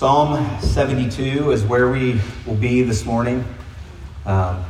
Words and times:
Psalm 0.00 0.58
72 0.62 1.50
is 1.50 1.62
where 1.62 1.90
we 1.90 2.18
will 2.46 2.54
be 2.54 2.80
this 2.80 3.04
morning. 3.04 3.44
Um, 4.24 4.64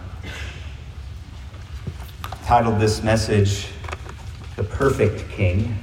titled 2.42 2.80
this 2.80 3.04
message, 3.04 3.68
The 4.56 4.64
Perfect 4.64 5.30
King. 5.30 5.78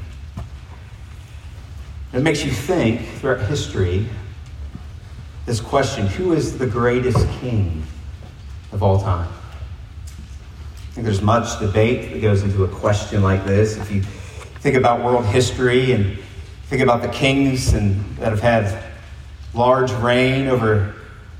It 2.12 2.23
makes 2.23 2.44
you 2.44 2.52
think 2.52 3.07
throughout 3.20 3.39
history 3.47 4.10
this 5.46 5.61
question 5.61 6.07
who 6.07 6.34
is 6.34 6.57
the 6.57 6.68
greatest 6.68 7.25
king 7.39 7.84
of 8.73 8.84
all 8.84 9.00
time? 9.00 9.29
I 9.29 10.91
think 10.91 11.05
there's 11.05 11.21
much 11.21 11.57
debate 11.61 12.11
that 12.11 12.21
goes 12.21 12.43
into 12.43 12.66
a 12.66 12.68
question 12.68 13.23
like 13.23 13.45
this. 13.45 13.77
If 13.77 13.89
you 13.93 14.02
think 14.02 14.75
about 14.75 15.05
world 15.05 15.25
history 15.25 15.93
and 15.93 16.20
think 16.66 16.82
about 16.82 17.02
the 17.02 17.07
kings 17.07 17.71
and 17.71 18.04
that 18.18 18.32
have 18.32 18.41
had 18.41 18.87
large 19.54 19.91
reign 19.93 20.48
over 20.48 20.93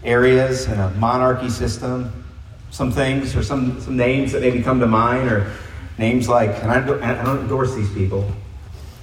areas 0.04 0.68
and 0.68 0.80
a 0.80 0.90
monarchy 0.92 1.50
system. 1.50 2.24
Some 2.72 2.92
things 2.92 3.36
or 3.36 3.44
some, 3.44 3.80
some 3.82 3.96
names 3.96 4.32
that 4.32 4.42
maybe 4.42 4.62
come 4.62 4.80
to 4.80 4.88
mind 4.88 5.30
are 5.30 5.52
names 5.98 6.28
like, 6.30 6.50
and 6.62 6.72
I 6.72 6.86
don't, 6.86 7.02
I 7.02 7.24
don't 7.24 7.40
endorse 7.40 7.74
these 7.76 7.92
people, 7.94 8.30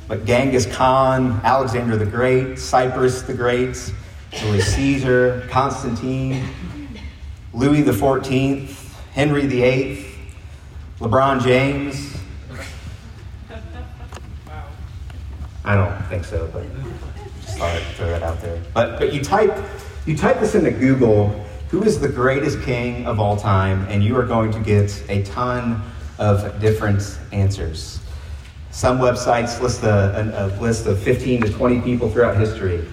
but 0.06 0.24
Genghis 0.24 0.66
Khan, 0.66 1.40
Alexander 1.44 1.96
the 1.96 2.06
Great, 2.06 2.58
Cyrus 2.58 3.22
the 3.22 3.34
Great, 3.34 3.92
Julius 4.30 4.74
Caesar, 4.74 5.46
Constantine, 5.50 6.46
Louis 7.52 7.82
the 7.82 7.92
Fourteenth, 7.92 8.94
Henry 9.12 9.46
the 9.46 9.62
Eighth, 9.62 10.18
LeBron 10.98 11.42
James. 11.42 12.16
I 15.64 15.74
don't 15.74 16.02
think 16.06 16.24
so, 16.24 16.48
but 16.52 16.64
throw 17.94 18.08
that 18.08 18.22
out 18.22 18.40
there. 18.40 18.60
But 18.72 18.98
but 18.98 19.12
you 19.12 19.22
type 19.22 19.56
you 20.06 20.16
type 20.16 20.40
this 20.40 20.54
into 20.54 20.70
Google, 20.70 21.28
who 21.68 21.82
is 21.82 21.98
the 21.98 22.08
greatest 22.08 22.62
king 22.62 23.06
of 23.06 23.18
all 23.18 23.36
time, 23.36 23.86
and 23.88 24.02
you 24.02 24.16
are 24.16 24.26
going 24.26 24.52
to 24.52 24.60
get 24.60 25.02
a 25.08 25.22
ton 25.22 25.82
of 26.18 26.60
different 26.60 27.18
answers. 27.32 28.00
Some 28.70 28.98
websites 28.98 29.60
list 29.60 29.82
a, 29.84 30.32
a 30.36 30.60
list 30.60 30.86
of 30.86 30.98
15 30.98 31.42
to 31.42 31.52
20 31.52 31.80
people 31.80 32.10
throughout 32.10 32.36
history. 32.36 32.84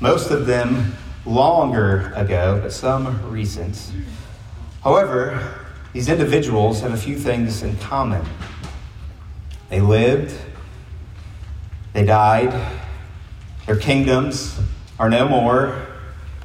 Most 0.00 0.30
of 0.30 0.46
them 0.46 0.94
longer 1.24 2.12
ago, 2.16 2.58
but 2.60 2.72
some 2.72 3.30
recent. 3.30 3.92
However, 4.82 5.54
these 5.92 6.08
individuals 6.08 6.80
have 6.80 6.92
a 6.92 6.96
few 6.96 7.16
things 7.16 7.62
in 7.62 7.76
common. 7.78 8.24
They 9.68 9.80
lived, 9.80 10.34
they 11.92 12.04
died, 12.04 12.81
their 13.66 13.76
kingdoms 13.76 14.58
are 14.98 15.08
no 15.08 15.28
more. 15.28 15.86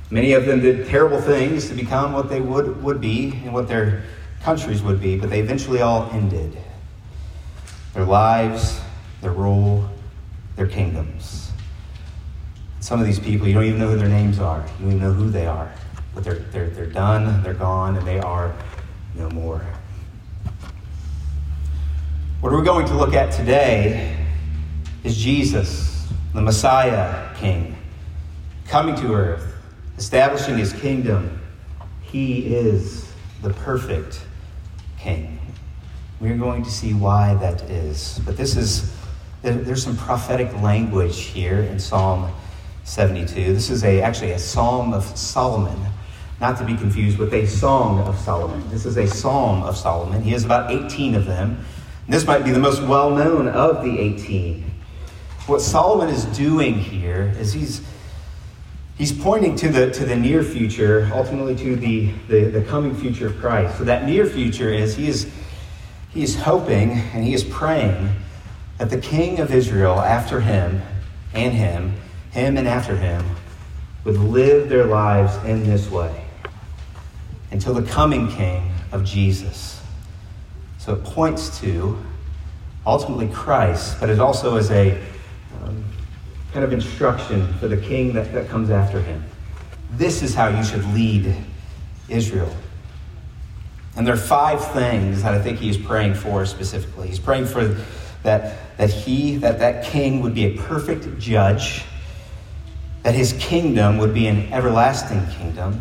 Many 0.09 0.33
of 0.33 0.45
them 0.45 0.61
did 0.61 0.87
terrible 0.87 1.19
things 1.19 1.67
to 1.67 1.73
become 1.73 2.13
what 2.13 2.29
they 2.29 2.39
would, 2.39 2.81
would 2.83 3.01
be 3.01 3.31
and 3.43 3.53
what 3.53 3.67
their 3.67 4.03
countries 4.41 4.81
would 4.81 5.01
be, 5.01 5.17
but 5.17 5.29
they 5.29 5.39
eventually 5.39 5.81
all 5.81 6.09
ended. 6.11 6.57
Their 7.93 8.05
lives, 8.05 8.79
their 9.21 9.31
rule, 9.31 9.89
their 10.55 10.67
kingdoms. 10.67 11.51
Some 12.79 13.01
of 13.01 13.05
these 13.05 13.19
people, 13.19 13.47
you 13.47 13.53
don't 13.53 13.65
even 13.65 13.79
know 13.79 13.89
who 13.89 13.97
their 13.97 14.07
names 14.07 14.39
are. 14.39 14.59
You 14.79 14.85
don't 14.85 14.95
even 14.95 14.99
know 14.99 15.13
who 15.13 15.29
they 15.29 15.45
are. 15.45 15.71
But 16.13 16.23
they're, 16.23 16.35
they're, 16.35 16.69
they're 16.69 16.85
done, 16.85 17.43
they're 17.43 17.53
gone, 17.53 17.97
and 17.97 18.07
they 18.07 18.19
are 18.19 18.55
no 19.15 19.29
more. 19.31 19.65
What 22.39 22.53
we're 22.53 22.63
going 22.63 22.85
to 22.85 22.93
look 22.93 23.13
at 23.13 23.33
today 23.33 24.15
is 25.03 25.17
Jesus 25.17 25.96
the 26.33 26.41
Messiah 26.41 27.33
King, 27.35 27.75
coming 28.67 28.95
to 28.95 29.13
earth, 29.13 29.55
establishing 29.97 30.57
his 30.57 30.73
kingdom. 30.73 31.41
He 32.01 32.53
is 32.55 33.11
the 33.41 33.51
perfect 33.51 34.21
King. 34.97 35.39
We're 36.19 36.37
going 36.37 36.63
to 36.63 36.71
see 36.71 36.93
why 36.93 37.35
that 37.35 37.61
is. 37.69 38.19
But 38.25 38.37
this 38.37 38.55
is, 38.55 38.93
there's 39.41 39.83
some 39.83 39.97
prophetic 39.97 40.51
language 40.61 41.19
here 41.19 41.61
in 41.61 41.79
Psalm 41.79 42.31
72. 42.83 43.53
This 43.53 43.69
is 43.69 43.83
a, 43.83 44.01
actually 44.01 44.31
a 44.31 44.39
Psalm 44.39 44.93
of 44.93 45.03
Solomon, 45.17 45.77
not 46.39 46.57
to 46.57 46.65
be 46.65 46.75
confused 46.75 47.17
with 47.17 47.33
a 47.33 47.45
Song 47.45 47.99
of 48.07 48.17
Solomon. 48.17 48.67
This 48.69 48.85
is 48.85 48.97
a 48.97 49.07
Psalm 49.07 49.63
of 49.63 49.77
Solomon. 49.77 50.23
He 50.23 50.31
has 50.31 50.45
about 50.45 50.71
18 50.71 51.13
of 51.15 51.25
them. 51.25 51.63
This 52.07 52.25
might 52.25 52.43
be 52.45 52.51
the 52.51 52.59
most 52.59 52.81
well 52.81 53.11
known 53.11 53.47
of 53.47 53.83
the 53.83 53.99
18. 53.99 54.71
What 55.47 55.61
Solomon 55.61 56.09
is 56.09 56.25
doing 56.25 56.75
here 56.75 57.33
is 57.39 57.53
he's, 57.53 57.81
he's 58.97 59.13
pointing 59.13 59.55
to 59.55 59.69
the, 59.69 59.89
to 59.91 60.05
the 60.05 60.15
near 60.15 60.43
future, 60.43 61.09
ultimately 61.13 61.55
to 61.55 61.77
the, 61.77 62.11
the, 62.27 62.45
the 62.49 62.61
coming 62.63 62.93
future 62.93 63.27
of 63.27 63.37
Christ. 63.37 63.77
So 63.77 63.85
that 63.85 64.05
near 64.05 64.25
future 64.25 64.69
is 64.69 64.97
he 64.97 65.07
is 65.07 65.31
he 66.09 66.23
is 66.23 66.35
hoping 66.35 66.91
and 67.13 67.23
he 67.23 67.33
is 67.33 67.43
praying 67.43 68.09
that 68.77 68.89
the 68.89 68.99
king 68.99 69.39
of 69.39 69.53
Israel 69.53 69.99
after 69.99 70.41
him 70.41 70.81
and 71.33 71.53
him, 71.53 71.93
him 72.31 72.57
and 72.57 72.67
after 72.67 72.97
him, 72.97 73.23
would 74.03 74.17
live 74.17 74.67
their 74.67 74.85
lives 74.85 75.35
in 75.45 75.63
this 75.63 75.89
way 75.89 76.25
until 77.51 77.73
the 77.73 77.83
coming 77.83 78.29
king 78.29 78.71
of 78.91 79.05
Jesus. 79.05 79.81
So 80.77 80.93
it 80.93 81.03
points 81.03 81.59
to 81.59 82.03
ultimately 82.85 83.27
Christ, 83.27 83.99
but 83.99 84.09
it 84.09 84.19
also 84.19 84.55
is 84.55 84.71
a 84.71 84.99
kind 86.57 86.65
of 86.65 86.73
instruction 86.73 87.53
for 87.59 87.67
the 87.67 87.77
king 87.77 88.13
that, 88.13 88.33
that 88.33 88.49
comes 88.49 88.71
after 88.71 88.99
him. 88.99 89.23
This 89.91 90.23
is 90.23 90.33
how 90.33 90.47
you 90.47 90.63
should 90.63 90.83
lead 90.85 91.35
Israel. 92.09 92.51
And 93.95 94.07
there 94.07 94.15
are 94.15 94.17
five 94.17 94.71
things 94.71 95.21
that 95.21 95.35
I 95.35 95.39
think 95.39 95.59
he 95.59 95.69
is 95.69 95.77
praying 95.77 96.15
for 96.15 96.47
specifically. 96.47 97.09
He's 97.09 97.19
praying 97.19 97.45
for 97.45 97.77
that, 98.23 98.75
that 98.79 98.89
he, 98.89 99.35
that 99.37 99.59
that 99.59 99.85
king 99.85 100.19
would 100.21 100.33
be 100.33 100.45
a 100.45 100.57
perfect 100.57 101.19
judge, 101.19 101.83
that 103.03 103.13
his 103.13 103.33
kingdom 103.33 103.99
would 103.99 104.15
be 104.15 104.25
an 104.25 104.51
everlasting 104.51 105.27
kingdom, 105.27 105.79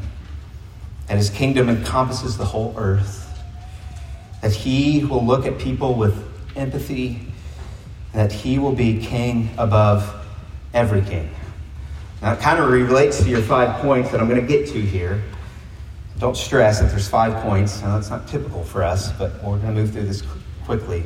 that 1.06 1.16
his 1.16 1.31
kingdom 1.31 1.70
encompasses 1.70 2.37
the 2.37 2.44
whole 2.44 2.75
earth, 2.76 3.26
that 4.43 4.53
he 4.53 5.06
will 5.06 5.25
look 5.25 5.47
at 5.47 5.58
people 5.58 5.94
with 5.94 6.22
empathy, 6.54 7.22
that 8.12 8.31
he 8.31 8.58
will 8.58 8.75
be 8.75 9.00
king 9.00 9.48
above 9.56 10.25
every 10.76 11.00
king. 11.00 11.28
Now, 12.22 12.34
it 12.34 12.41
kind 12.41 12.59
of 12.59 12.70
relates 12.70 13.22
to 13.22 13.28
your 13.28 13.42
five 13.42 13.81
points 13.81 14.10
that 14.10 14.20
I'm 14.20 14.28
going 14.28 14.41
to 14.41 14.47
get 14.47 14.69
to 14.69 14.81
here. 14.81 15.22
Don't 16.19 16.37
stress 16.37 16.81
that 16.81 16.91
there's 16.91 17.09
five 17.09 17.42
points. 17.42 17.81
Now, 17.82 17.97
that's 17.97 18.10
not 18.10 18.28
typical 18.28 18.62
for 18.62 18.82
us, 18.82 19.10
but 19.12 19.42
we're 19.42 19.59
going 19.59 19.75
to 19.75 19.81
move 19.81 19.92
through 19.92 20.04
this 20.04 20.22
quickly. 20.64 21.03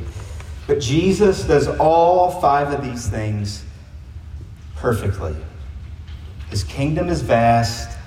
But 0.67 0.79
Jesus 0.79 1.43
does 1.45 1.67
all 1.67 2.39
five 2.39 2.71
of 2.71 2.83
these 2.83 3.07
things 3.07 3.63
perfectly. 4.75 5.35
His 6.49 6.63
kingdom 6.63 7.07
is 7.07 7.21
vast, 7.21 7.97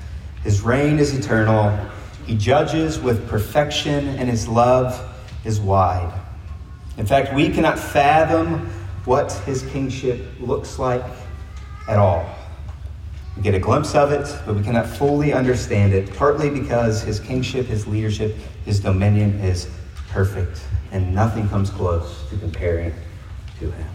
his 0.43 0.61
reign 0.61 0.99
is 0.99 1.15
eternal, 1.15 1.79
he 2.27 2.37
judges 2.37 2.99
with 2.99 3.29
perfection, 3.29 4.09
and 4.09 4.29
his 4.29 4.47
love 4.49 5.01
is 5.45 5.61
wide. 5.61 6.13
In 6.97 7.07
fact, 7.07 7.35
we 7.35 7.49
cannot 7.49 7.79
fathom 7.79 8.71
what 9.05 9.33
his 9.47 9.63
kingship 9.65 10.27
looks 10.41 10.79
like 10.79 11.05
at 11.89 11.99
all. 11.99 12.29
We 13.37 13.43
get 13.43 13.55
a 13.55 13.59
glimpse 13.59 13.95
of 13.95 14.13
it, 14.13 14.33
but 14.47 14.55
we 14.55 14.63
cannot 14.63 14.87
fully 14.87 15.33
understand 15.33 15.93
it, 15.93 16.15
partly 16.15 16.49
because 16.49 17.03
his 17.03 17.19
kingship, 17.19 17.67
his 17.67 17.87
leadership, 17.87 18.37
his 18.65 18.81
dominion 18.81 19.41
is 19.41 19.69
perfect, 20.09 20.63
and 20.93 21.15
nothing 21.15 21.49
comes 21.49 21.71
close 21.71 22.29
to 22.31 22.37
comparing 22.37 22.95
to 23.59 23.71
him. 23.71 23.89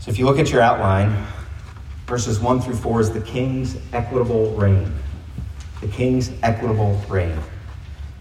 So 0.00 0.10
if 0.10 0.18
you 0.18 0.24
look 0.24 0.38
at 0.38 0.50
your 0.50 0.62
outline, 0.62 1.26
verses 2.06 2.40
1 2.40 2.60
through 2.62 2.76
4 2.76 3.00
is 3.00 3.12
the 3.12 3.20
king's 3.20 3.76
equitable 3.92 4.52
reign. 4.52 4.92
The 5.82 5.88
king's 5.88 6.32
equitable 6.42 6.94
reign. 7.08 7.38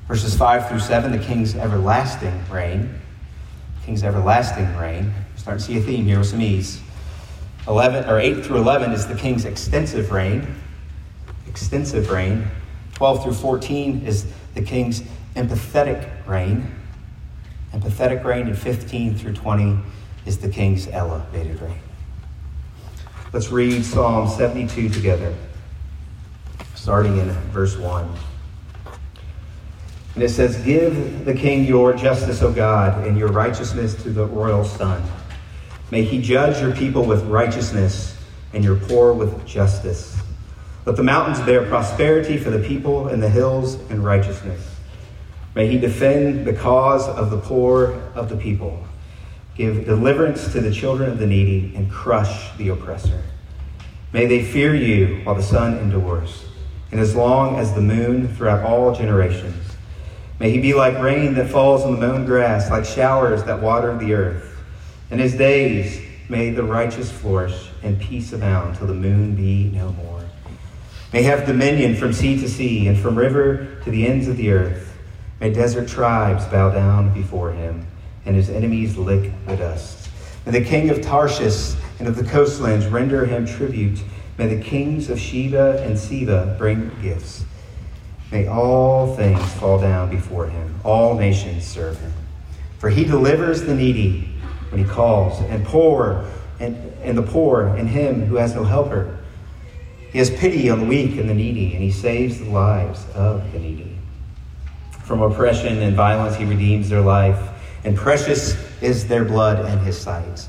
Verses 0.07 0.35
5 0.35 0.67
through 0.67 0.79
7, 0.79 1.11
the 1.11 1.23
king's 1.23 1.55
everlasting 1.55 2.43
reign. 2.49 2.99
King's 3.85 4.03
everlasting 4.03 4.75
reign 4.75 5.13
starting 5.45 5.63
to 5.63 5.71
see 5.73 5.77
a 5.77 5.81
theme 5.81 6.05
here 6.05 6.17
with 6.17 6.27
some 6.27 6.41
ease. 6.41 6.81
11 7.67 8.09
or 8.09 8.19
8 8.19 8.45
through 8.45 8.57
11 8.57 8.91
is 8.91 9.07
the 9.07 9.15
king's 9.15 9.45
extensive 9.45 10.11
reign. 10.11 10.55
Extensive 11.47 12.11
reign. 12.11 12.47
12 12.93 13.23
through 13.23 13.33
14 13.33 14.05
is 14.05 14.27
the 14.53 14.61
king's 14.61 15.01
empathetic 15.35 16.09
reign. 16.27 16.71
Empathetic 17.73 18.23
reign. 18.23 18.47
And 18.47 18.57
15 18.57 19.15
through 19.17 19.33
20 19.33 19.79
is 20.25 20.37
the 20.37 20.49
king's 20.49 20.87
elevated 20.87 21.59
reign. 21.61 21.79
Let's 23.33 23.49
read 23.49 23.83
Psalm 23.83 24.29
72 24.29 24.89
together, 24.89 25.35
starting 26.73 27.17
in 27.17 27.29
verse 27.51 27.75
1. 27.75 28.09
And 30.13 30.23
it 30.23 30.29
says, 30.29 30.57
Give 30.63 31.25
the 31.25 31.33
king 31.33 31.65
your 31.65 31.93
justice, 31.93 32.41
O 32.41 32.51
God, 32.53 33.05
and 33.05 33.17
your 33.17 33.27
righteousness 33.27 33.93
to 34.03 34.09
the 34.11 34.25
royal 34.25 34.63
son. 34.63 35.03
May 35.91 36.03
he 36.03 36.21
judge 36.21 36.61
your 36.61 36.75
people 36.75 37.05
with 37.05 37.23
righteousness 37.25 38.17
and 38.53 38.63
your 38.63 38.75
poor 38.75 39.13
with 39.13 39.45
justice. 39.45 40.17
Let 40.85 40.95
the 40.95 41.03
mountains 41.03 41.39
bear 41.41 41.65
prosperity 41.67 42.37
for 42.37 42.51
the 42.51 42.65
people, 42.65 43.07
and 43.07 43.21
the 43.21 43.29
hills 43.29 43.75
in 43.89 44.03
righteousness. 44.03 44.75
May 45.55 45.67
he 45.67 45.79
defend 45.79 46.45
the 46.45 46.53
cause 46.53 47.07
of 47.07 47.31
the 47.31 47.39
poor 47.39 47.93
of 48.13 48.29
the 48.29 48.37
people, 48.37 48.85
give 49.55 49.85
deliverance 49.85 50.51
to 50.51 50.61
the 50.61 50.71
children 50.71 51.09
of 51.09 51.17
the 51.17 51.25
needy, 51.25 51.73
and 51.75 51.89
crush 51.91 52.55
the 52.57 52.69
oppressor. 52.69 53.23
May 54.13 54.27
they 54.27 54.43
fear 54.43 54.75
you 54.75 55.21
while 55.23 55.35
the 55.35 55.41
sun 55.41 55.77
endures, 55.79 56.45
and 56.91 56.99
as 56.99 57.15
long 57.15 57.57
as 57.57 57.73
the 57.73 57.81
moon 57.81 58.27
throughout 58.35 58.63
all 58.63 58.93
generations. 58.93 59.75
May 60.39 60.51
he 60.51 60.59
be 60.59 60.73
like 60.73 61.01
rain 61.01 61.33
that 61.35 61.49
falls 61.49 61.83
on 61.83 61.93
the 61.93 62.07
mown 62.07 62.25
grass, 62.25 62.69
like 62.69 62.85
showers 62.85 63.43
that 63.45 63.61
water 63.61 63.97
the 63.97 64.13
earth. 64.13 64.54
In 65.11 65.19
his 65.19 65.35
days 65.35 66.01
may 66.29 66.49
the 66.49 66.63
righteous 66.63 67.11
flourish, 67.11 67.69
and 67.83 67.99
peace 67.99 68.33
abound 68.33 68.77
till 68.77 68.87
the 68.87 68.93
moon 68.93 69.35
be 69.35 69.65
no 69.65 69.91
more. 69.91 70.23
May 71.13 71.21
have 71.23 71.45
dominion 71.45 71.95
from 71.95 72.11
sea 72.11 72.39
to 72.39 72.49
sea, 72.49 72.87
and 72.87 72.97
from 72.97 73.15
river 73.15 73.77
to 73.83 73.91
the 73.91 74.07
ends 74.07 74.27
of 74.27 74.37
the 74.37 74.51
earth. 74.51 74.97
May 75.39 75.53
desert 75.53 75.87
tribes 75.87 76.45
bow 76.45 76.71
down 76.71 77.13
before 77.13 77.51
him, 77.51 77.85
and 78.25 78.35
his 78.35 78.49
enemies 78.49 78.97
lick 78.97 79.31
the 79.45 79.55
dust. 79.55 80.09
May 80.45 80.59
the 80.59 80.65
king 80.65 80.89
of 80.89 81.01
Tarshish 81.01 81.75
and 81.99 82.07
of 82.07 82.15
the 82.15 82.23
coastlands 82.23 82.87
render 82.87 83.25
him 83.25 83.45
tribute. 83.45 83.99
May 84.37 84.53
the 84.53 84.61
kings 84.61 85.09
of 85.09 85.19
Sheba 85.19 85.83
and 85.83 85.97
Seba 85.97 86.55
bring 86.57 86.91
gifts. 87.01 87.45
May 88.31 88.47
all 88.47 89.15
things 89.15 89.53
fall 89.53 89.79
down 89.79 90.09
before 90.09 90.47
him, 90.47 90.79
all 90.83 91.15
nations 91.15 91.65
serve 91.65 91.99
him. 91.99 92.11
For 92.79 92.89
he 92.89 93.05
delivers 93.05 93.61
the 93.63 93.75
needy 93.75 94.34
when 94.69 94.83
he 94.83 94.89
calls, 94.89 95.39
and 95.49 95.65
poor 95.65 96.25
and, 96.59 96.75
and 97.01 97.17
the 97.17 97.23
poor 97.23 97.67
and 97.67 97.89
him 97.89 98.25
who 98.25 98.35
has 98.35 98.55
no 98.55 98.63
helper. 98.63 99.19
He 100.11 100.19
has 100.19 100.29
pity 100.29 100.69
on 100.69 100.79
the 100.79 100.85
weak 100.85 101.17
and 101.17 101.29
the 101.29 101.33
needy, 101.33 101.73
and 101.73 101.83
he 101.83 101.91
saves 101.91 102.39
the 102.39 102.49
lives 102.49 103.05
of 103.13 103.51
the 103.51 103.59
needy. 103.59 103.97
From 105.03 105.21
oppression 105.21 105.81
and 105.81 105.95
violence 105.95 106.35
he 106.35 106.45
redeems 106.45 106.89
their 106.89 107.01
life, 107.01 107.39
and 107.83 107.95
precious 107.95 108.55
is 108.81 109.07
their 109.07 109.25
blood 109.25 109.69
in 109.69 109.79
his 109.79 109.97
sight. 109.97 110.47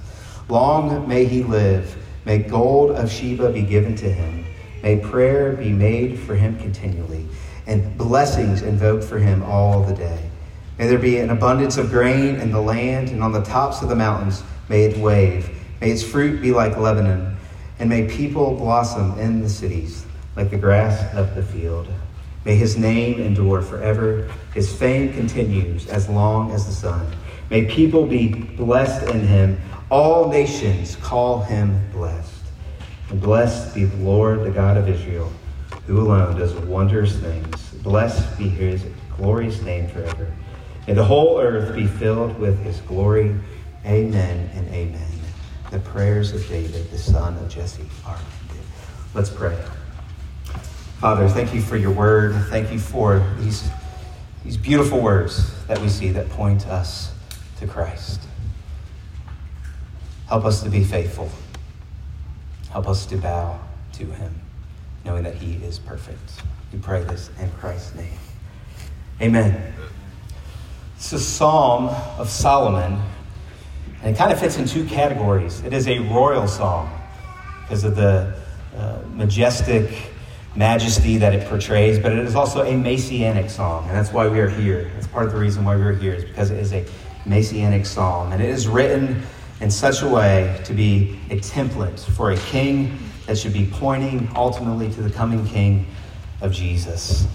Long 0.49 1.09
may 1.09 1.25
he 1.25 1.43
live. 1.43 1.97
May 2.25 2.39
gold 2.39 2.93
of 2.93 3.11
Sheba 3.11 3.53
be 3.53 3.63
given 3.63 3.95
to 3.97 4.11
him. 4.11 4.47
May 4.83 4.99
prayer 4.99 5.53
be 5.53 5.71
made 5.71 6.19
for 6.19 6.35
him 6.35 6.59
continually 6.59 7.27
and 7.67 7.97
blessings 7.99 8.63
invoked 8.63 9.05
for 9.05 9.19
him 9.19 9.43
all 9.43 9.83
the 9.83 9.95
day. 9.95 10.31
May 10.79 10.87
there 10.87 10.99
be 10.99 11.19
an 11.19 11.31
abundance 11.31 11.77
of 11.77 11.91
grain 11.91 12.37
in 12.37 12.51
the 12.51 12.61
land 12.61 13.09
and 13.09 13.23
on 13.23 13.33
the 13.33 13.43
tops 13.43 13.83
of 13.83 13.89
the 13.89 13.97
mountains 13.97 14.43
may 14.69 14.85
it 14.85 14.99
wave. 14.99 15.51
May 15.81 15.91
its 15.91 16.03
fruit 16.03 16.41
be 16.43 16.53
like 16.53 16.77
Lebanon, 16.77 17.37
and 17.79 17.89
may 17.89 18.07
people 18.07 18.57
blossom 18.57 19.19
in 19.19 19.41
the 19.41 19.49
cities 19.49 20.05
like 20.37 20.51
the 20.51 20.59
grass 20.59 21.15
of 21.15 21.35
the 21.35 21.43
field. 21.43 21.89
May 22.45 22.57
his 22.57 22.77
name 22.77 23.21
endure 23.21 23.63
forever. 23.63 24.31
His 24.55 24.73
fame 24.73 25.13
continues 25.13 25.87
as 25.89 26.09
long 26.09 26.53
as 26.53 26.67
the 26.67 26.73
sun. 26.73 27.07
May 27.51 27.65
people 27.65 28.07
be 28.07 28.29
blessed 28.29 29.09
in 29.09 29.21
him. 29.21 29.61
All 29.91 30.29
nations 30.29 30.97
call 30.97 31.43
him 31.43 31.91
blessed. 31.93 32.33
And 33.11 33.21
blessed 33.21 33.75
be 33.75 33.85
the 33.85 33.97
Lord, 33.97 34.45
the 34.45 34.51
God 34.51 34.77
of 34.77 34.89
Israel 34.89 35.33
who 35.87 36.01
alone 36.01 36.37
does 36.39 36.53
wondrous 36.55 37.17
things. 37.17 37.71
Blessed 37.83 38.37
be 38.37 38.49
his 38.49 38.85
glorious 39.17 39.63
name 39.63 39.89
forever. 39.89 40.33
May 40.87 40.95
the 40.95 41.05
whole 41.05 41.41
earth 41.41 41.75
be 41.75 41.87
filled 41.87 42.39
with 42.39 42.63
his 42.63 42.81
glory. 42.81 43.35
Amen 43.85 44.51
and 44.55 44.69
amen. 44.69 45.09
The 45.71 45.81
prayers 45.81 46.33
of 46.33 46.47
David, 46.49 46.91
the 46.91 46.99
son 46.99 47.37
of 47.39 47.49
Jesse, 47.49 47.87
are 48.05 48.19
ended. 48.49 48.65
Let's 49.15 49.31
pray. 49.31 49.57
Father, 51.01 51.29
thank 51.29 51.53
you 51.53 51.61
for 51.61 51.77
your 51.77 51.91
word. 51.91 52.35
Thank 52.51 52.73
you 52.73 52.79
for 52.79 53.23
these, 53.39 53.69
these 54.45 54.57
beautiful 54.57 55.01
words 55.01 55.53
that 55.67 55.81
we 55.81 55.89
see 55.89 56.11
that 56.11 56.29
point 56.31 56.67
us 56.69 57.13
to 57.59 57.67
Christ. 57.67 58.21
Help 60.29 60.45
us 60.45 60.63
to 60.63 60.71
be 60.71 60.85
faithful. 60.85 61.31
Help 62.71 62.89
us 62.89 63.07
to 63.07 63.17
bow 63.17 63.61
to 63.95 64.05
him 64.07 64.41
knowing 65.07 65.23
that 65.23 65.37
He 65.37 65.55
is 65.65 65.79
perfect. 65.79 66.43
We 66.73 66.81
pray 66.81 67.03
this 67.05 67.31
in 67.41 67.51
Christ's 67.53 67.95
name. 67.95 68.19
Amen. 69.23 69.73
It's 70.97 71.13
a 71.13 71.19
psalm 71.19 71.89
of 72.19 72.31
Solomon, 72.31 72.99
and 74.03 74.15
it 74.15 74.19
kind 74.19 74.33
of 74.33 74.41
fits 74.41 74.57
in 74.57 74.67
two 74.67 74.87
categories. 74.87 75.61
It 75.61 75.75
is 75.75 75.89
a 75.89 75.99
royal 75.99 76.49
song 76.49 76.91
because 77.61 77.85
of 77.85 77.97
the 77.97 78.35
uh, 78.75 79.03
majestic 79.13 80.11
majesty 80.57 81.19
that 81.19 81.35
it 81.35 81.47
portrays, 81.49 81.99
but 81.99 82.13
it 82.13 82.21
is 82.21 82.35
also 82.35 82.63
a 82.63 82.75
messianic 82.75 83.51
song, 83.51 83.87
and 83.89 83.95
that's 83.95 84.11
why 84.11 84.27
we 84.27 84.41
are 84.41 84.49
here. 84.49 84.91
That's 84.95 85.07
part 85.07 85.27
of 85.27 85.33
the 85.33 85.39
reason 85.39 85.67
why 85.67 85.77
we 85.77 85.83
are 85.83 85.93
here, 85.93 86.15
is 86.15 86.25
because 86.25 86.51
it 86.51 86.59
is 86.59 86.73
a 86.73 86.87
messianic 87.27 87.85
psalm, 87.85 88.33
and 88.33 88.43
it 88.43 88.49
is 88.49 88.67
written 88.67 89.23
in 89.61 89.71
such 89.71 90.01
a 90.01 90.09
way 90.09 90.59
to 90.65 90.73
be 90.73 91.21
a 91.29 91.37
template 91.37 92.01
for 92.01 92.31
a 92.31 92.39
king 92.39 92.99
that 93.27 93.37
should 93.37 93.53
be 93.53 93.69
pointing 93.71 94.31
ultimately 94.35 94.91
to 94.93 95.03
the 95.03 95.11
coming 95.11 95.47
King 95.47 95.87
of 96.41 96.53
Jesus. 96.53 97.27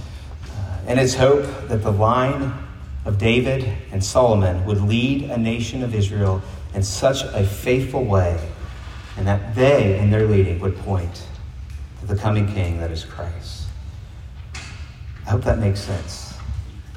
Uh, 0.50 0.80
and 0.88 1.00
it's 1.00 1.14
hope 1.14 1.46
that 1.68 1.84
the 1.84 1.92
line 1.92 2.54
of 3.06 3.18
David 3.18 3.68
and 3.92 4.04
Solomon 4.04 4.66
would 4.66 4.82
lead 4.82 5.24
a 5.24 5.38
nation 5.38 5.84
of 5.84 5.96
Israel 5.96 6.42
in 6.74 6.84
such 6.84 7.24
a 7.24 7.46
faithful 7.46 8.04
way, 8.04 8.40
and 9.18 9.28
that 9.28 9.56
they, 9.56 10.00
in 10.00 10.10
their 10.10 10.26
leading, 10.26 10.60
would 10.60 10.78
point 10.78 11.28
to 12.00 12.06
the 12.06 12.16
coming 12.16 12.52
King 12.54 12.80
that 12.80 12.92
is 12.92 13.04
Christ. 13.04 13.68
I 15.26 15.30
hope 15.32 15.44
that 15.44 15.60
makes 15.60 15.80
sense. 15.80 16.34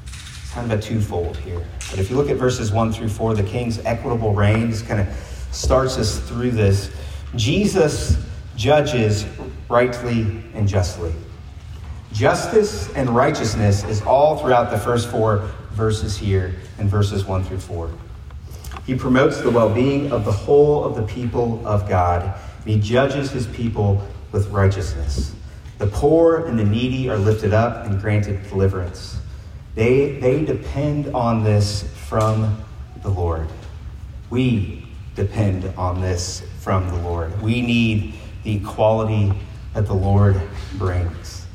It's 0.07 0.51
kind 0.51 0.71
of 0.71 0.79
a 0.79 0.81
twofold 0.81 1.37
here. 1.37 1.65
But 1.89 1.99
if 1.99 2.09
you 2.09 2.15
look 2.15 2.29
at 2.29 2.37
verses 2.37 2.71
1 2.71 2.93
through 2.93 3.09
4, 3.09 3.35
the 3.35 3.43
king's 3.43 3.79
equitable 3.79 4.33
reign 4.33 4.71
just 4.71 4.87
kind 4.87 5.01
of 5.01 5.07
starts 5.51 5.97
us 5.97 6.19
through 6.19 6.51
this. 6.51 6.91
Jesus 7.35 8.17
judges 8.55 9.25
rightly 9.69 10.43
and 10.53 10.67
justly. 10.67 11.13
Justice 12.13 12.91
and 12.93 13.09
righteousness 13.09 13.83
is 13.83 14.01
all 14.03 14.37
throughout 14.37 14.71
the 14.71 14.77
first 14.77 15.09
four 15.09 15.49
verses 15.75 16.17
here 16.17 16.55
in 16.79 16.87
verses 16.87 17.25
1 17.25 17.43
through 17.43 17.59
4. 17.59 17.91
He 18.85 18.95
promotes 18.95 19.41
the 19.41 19.49
well 19.49 19.73
being 19.73 20.11
of 20.11 20.25
the 20.25 20.31
whole 20.31 20.83
of 20.83 20.95
the 20.95 21.03
people 21.03 21.65
of 21.65 21.87
God. 21.89 22.39
He 22.65 22.79
judges 22.79 23.31
his 23.31 23.47
people 23.47 24.05
with 24.31 24.47
righteousness. 24.47 25.33
The 25.77 25.87
poor 25.87 26.45
and 26.45 26.57
the 26.57 26.63
needy 26.63 27.09
are 27.09 27.17
lifted 27.17 27.53
up 27.53 27.85
and 27.85 27.99
granted 27.99 28.47
deliverance. 28.47 29.17
They, 29.75 30.19
they 30.19 30.45
depend 30.45 31.13
on 31.13 31.43
this 31.43 31.83
from 32.07 32.63
the 33.01 33.09
Lord. 33.09 33.47
We 34.29 34.87
depend 35.15 35.65
on 35.77 36.01
this 36.01 36.43
from 36.59 36.87
the 36.87 36.97
Lord. 36.97 37.41
We 37.41 37.61
need 37.61 38.15
the 38.43 38.55
equality 38.57 39.33
that 39.73 39.85
the 39.87 39.93
Lord 39.93 40.39
brings. 40.75 41.45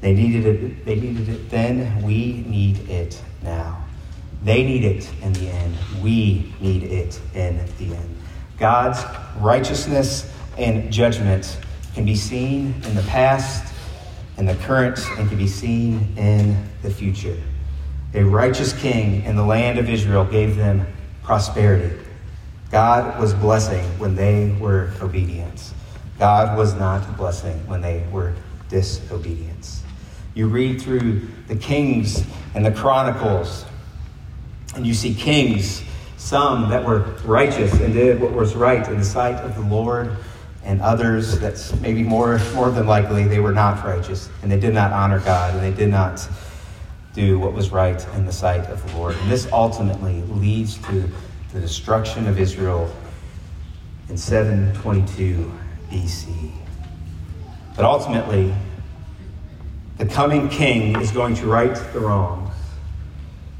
They 0.00 0.14
needed 0.14 0.44
it, 0.44 0.84
they 0.84 0.96
needed 0.96 1.28
it 1.30 1.48
then, 1.48 2.02
we 2.02 2.44
need 2.46 2.90
it 2.90 3.20
now. 3.42 3.63
They 4.44 4.62
need 4.62 4.84
it 4.84 5.10
in 5.22 5.32
the 5.32 5.48
end. 5.48 5.74
We 6.02 6.52
need 6.60 6.84
it 6.84 7.20
in 7.34 7.58
the 7.78 7.96
end. 7.96 8.16
God's 8.58 9.02
righteousness 9.38 10.30
and 10.58 10.92
judgment 10.92 11.58
can 11.94 12.04
be 12.04 12.14
seen 12.14 12.74
in 12.84 12.94
the 12.94 13.02
past, 13.02 13.72
in 14.36 14.44
the 14.44 14.54
current, 14.56 14.98
and 15.18 15.28
can 15.28 15.38
be 15.38 15.48
seen 15.48 16.14
in 16.16 16.68
the 16.82 16.90
future. 16.90 17.36
A 18.12 18.22
righteous 18.22 18.72
king 18.74 19.24
in 19.24 19.34
the 19.34 19.44
land 19.44 19.78
of 19.78 19.88
Israel 19.88 20.24
gave 20.24 20.56
them 20.56 20.86
prosperity. 21.22 21.98
God 22.70 23.18
was 23.20 23.32
blessing 23.34 23.84
when 23.98 24.14
they 24.14 24.50
were 24.60 24.92
obedient. 25.00 25.72
God 26.18 26.56
was 26.56 26.74
not 26.74 27.16
blessing 27.16 27.56
when 27.66 27.80
they 27.80 28.06
were 28.12 28.34
disobedient. 28.68 29.80
You 30.34 30.48
read 30.48 30.80
through 30.82 31.22
the 31.48 31.56
Kings 31.56 32.24
and 32.54 32.64
the 32.64 32.72
Chronicles, 32.72 33.64
and 34.74 34.86
you 34.86 34.94
see 34.94 35.14
kings, 35.14 35.82
some 36.16 36.70
that 36.70 36.84
were 36.84 37.00
righteous 37.24 37.72
and 37.80 37.92
did 37.92 38.20
what 38.20 38.32
was 38.32 38.54
right 38.54 38.86
in 38.88 38.98
the 38.98 39.04
sight 39.04 39.36
of 39.36 39.54
the 39.54 39.62
Lord, 39.62 40.16
and 40.64 40.80
others 40.80 41.38
that's 41.38 41.78
maybe 41.80 42.02
more, 42.02 42.38
more 42.54 42.70
than 42.70 42.86
likely 42.86 43.24
they 43.24 43.40
were 43.40 43.52
not 43.52 43.84
righteous, 43.84 44.30
and 44.42 44.50
they 44.50 44.58
did 44.58 44.74
not 44.74 44.92
honor 44.92 45.20
God, 45.20 45.54
and 45.54 45.62
they 45.62 45.76
did 45.76 45.90
not 45.90 46.26
do 47.14 47.38
what 47.38 47.52
was 47.52 47.70
right 47.70 48.04
in 48.14 48.26
the 48.26 48.32
sight 48.32 48.66
of 48.70 48.84
the 48.86 48.96
Lord. 48.98 49.16
And 49.16 49.30
this 49.30 49.46
ultimately 49.52 50.22
leads 50.22 50.78
to 50.88 51.08
the 51.52 51.60
destruction 51.60 52.26
of 52.26 52.40
Israel 52.40 52.92
in 54.08 54.16
722 54.16 55.52
BC. 55.90 56.50
But 57.76 57.84
ultimately, 57.84 58.54
the 59.98 60.06
coming 60.06 60.48
king 60.48 61.00
is 61.00 61.10
going 61.12 61.34
to 61.36 61.46
right 61.46 61.74
the 61.92 62.00
wrongs. 62.00 62.50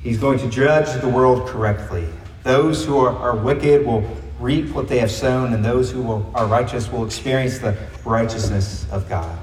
He's 0.05 0.19
going 0.19 0.39
to 0.41 0.49
judge 0.51 1.01
the 1.01 1.09
world 1.09 1.49
correctly. 1.49 2.07
Those 2.43 2.85
who 2.85 2.99
are, 2.99 3.17
are 3.17 3.35
wicked 3.35 3.87
will 3.87 4.05
reap 4.39 4.69
what 4.75 4.87
they 4.87 4.99
have 4.99 5.11
sown, 5.11 5.55
and 5.55 5.65
those 5.65 5.91
who 5.91 6.03
will, 6.03 6.31
are 6.35 6.47
righteous 6.47 6.93
will 6.93 7.07
experience 7.07 7.59
the 7.59 7.75
righteousness 8.05 8.87
of 8.93 9.09
God. 9.09 9.39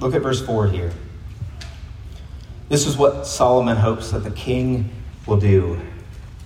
Look 0.00 0.16
at 0.16 0.22
verse 0.22 0.44
4 0.44 0.66
here. 0.66 0.92
This 2.68 2.84
is 2.84 2.96
what 2.96 3.28
Solomon 3.28 3.76
hopes 3.76 4.10
that 4.10 4.24
the 4.24 4.32
king 4.32 4.90
will 5.24 5.36
do, 5.36 5.80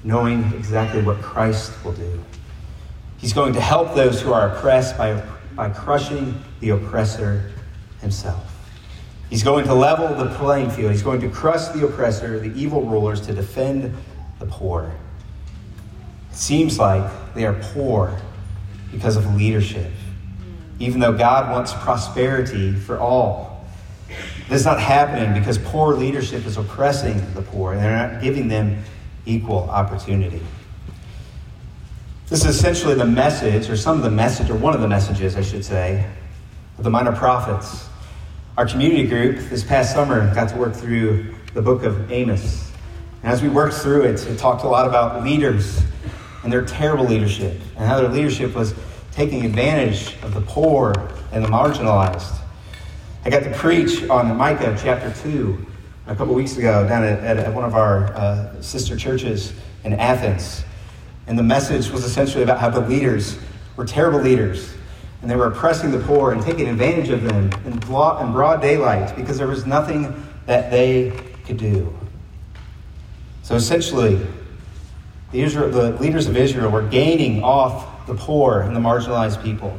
knowing 0.05 0.53
exactly 0.53 1.03
what 1.03 1.23
Christ 1.23 1.73
will 1.83 1.95
do. 1.95 2.23
He's 3.17 3.33
going 3.33 3.55
to 3.55 3.61
help 3.63 3.95
those 3.95 4.21
who 4.21 4.35
are 4.35 4.51
oppressed 4.51 4.99
by, 4.99 5.23
by 5.55 5.71
crushing 5.71 6.43
the 6.61 6.71
oppressor 6.71 7.53
himself. 8.03 8.46
He's 9.31 9.43
going 9.43 9.65
to 9.65 9.75
level 9.75 10.09
the 10.15 10.33
playing 10.37 10.71
field. 10.71 10.93
He's 10.93 11.03
going 11.03 11.21
to 11.21 11.29
crush 11.29 11.69
the 11.69 11.85
oppressor, 11.85 12.39
the 12.39 12.55
evil 12.59 12.83
rulers, 12.83 13.21
to 13.23 13.33
defend 13.33 13.95
the 14.39 14.47
poor. 14.47 14.93
It 16.31 16.37
seems 16.37 16.79
like 16.79 17.11
they 17.35 17.45
are 17.45 17.55
poor 17.75 18.17
because 18.93 19.17
of 19.17 19.35
leadership, 19.35 19.91
even 20.79 21.01
though 21.01 21.13
God 21.13 21.51
wants 21.51 21.73
prosperity 21.73 22.73
for 22.73 22.99
all. 22.99 23.65
This 24.49 24.61
is 24.61 24.65
not 24.65 24.81
happening 24.81 25.35
because 25.35 25.59
poor 25.59 25.95
leadership 25.95 26.47
is 26.47 26.57
oppressing 26.57 27.21
the 27.35 27.43
poor 27.43 27.73
and 27.73 27.83
they're 27.83 28.09
not 28.09 28.23
giving 28.23 28.47
them 28.47 28.85
equal 29.25 29.69
opportunity. 29.71 30.41
This 32.29 32.45
is 32.45 32.57
essentially 32.57 32.95
the 32.95 33.07
message, 33.07 33.69
or 33.71 33.77
some 33.77 33.97
of 33.97 34.03
the 34.03 34.11
message, 34.11 34.51
or 34.51 34.57
one 34.57 34.75
of 34.75 34.81
the 34.81 34.89
messages, 34.89 35.37
I 35.37 35.43
should 35.43 35.65
say, 35.65 36.09
of 36.77 36.85
the 36.85 36.91
minor 36.91 37.13
prophets. 37.13 37.89
Our 38.57 38.65
community 38.65 39.07
group 39.07 39.51
this 39.51 39.63
past 39.63 39.93
summer 39.93 40.35
got 40.35 40.49
to 40.49 40.57
work 40.57 40.73
through 40.73 41.35
the 41.53 41.61
book 41.61 41.83
of 41.83 42.11
Amos. 42.11 42.73
And 43.23 43.31
as 43.31 43.43
we 43.43 43.51
worked 43.51 43.75
through 43.75 44.05
it, 44.05 44.27
it 44.27 44.39
talked 44.39 44.65
a 44.65 44.67
lot 44.67 44.89
about 44.89 45.23
leaders 45.23 45.83
and 46.43 46.51
their 46.51 46.65
terrible 46.65 47.05
leadership, 47.05 47.61
and 47.77 47.87
how 47.87 48.01
their 48.01 48.09
leadership 48.09 48.55
was 48.55 48.75
taking 49.13 49.45
advantage 49.45 50.17
of 50.23 50.33
the 50.33 50.41
poor 50.41 50.95
and 51.33 51.45
the 51.45 51.49
marginalized. 51.49 52.35
I 53.27 53.29
got 53.29 53.43
to 53.43 53.53
preach 53.53 54.09
on 54.09 54.35
Micah 54.35 54.75
chapter 54.83 55.13
2 55.23 55.67
a 56.07 56.17
couple 56.17 56.33
weeks 56.33 56.57
ago 56.57 56.89
down 56.89 57.05
at, 57.05 57.37
at, 57.37 57.53
one 57.53 57.65
of 57.65 57.75
our 57.75 58.07
uh, 58.15 58.63
sister 58.63 58.97
churches 58.97 59.53
in 59.85 59.93
Athens. 59.93 60.65
And 61.27 61.39
the 61.39 61.43
message 61.43 61.91
was 61.91 62.05
essentially 62.05 62.43
about 62.43 62.59
how 62.59 62.71
the 62.71 62.81
leaders 62.81 63.39
were 63.77 63.85
terrible 63.85 64.21
leaders 64.21 64.76
and 65.27 65.31
they 65.33 65.35
were 65.35 65.49
oppressing 65.49 65.91
the 65.91 65.99
poor 65.99 66.31
and 66.31 66.41
taking 66.41 66.69
advantage 66.69 67.09
of 67.09 67.21
them 67.25 67.51
in 67.65 67.77
broad, 67.81 68.63
daylight 68.63 69.17
because 69.17 69.37
there 69.37 69.49
was 69.49 69.67
nothing 69.67 70.25
that 70.47 70.71
they 70.71 71.11
could 71.45 71.57
do. 71.57 71.93
So 73.43 73.57
essentially, 73.57 74.25
the, 75.33 75.43
Israel, 75.43 75.69
the 75.69 76.01
leaders 76.01 76.29
of 76.29 76.37
Israel 76.37 76.71
were 76.71 76.87
gaining 76.87 77.43
off 77.43 78.07
the 78.07 78.15
poor 78.15 78.61
and 78.61 78.77
the 78.77 78.79
marginalized 78.79 79.43
people. 79.43 79.77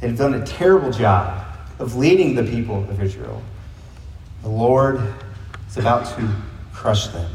They 0.00 0.06
had 0.06 0.16
done 0.16 0.34
a 0.34 0.46
terrible 0.46 0.92
job 0.92 1.44
of 1.80 1.96
leading 1.96 2.36
the 2.36 2.44
people 2.44 2.88
of 2.88 3.02
Israel. 3.02 3.42
The 4.42 4.48
Lord 4.48 5.12
is 5.68 5.76
about 5.76 6.06
to 6.16 6.32
crush 6.72 7.08
them. 7.08 7.28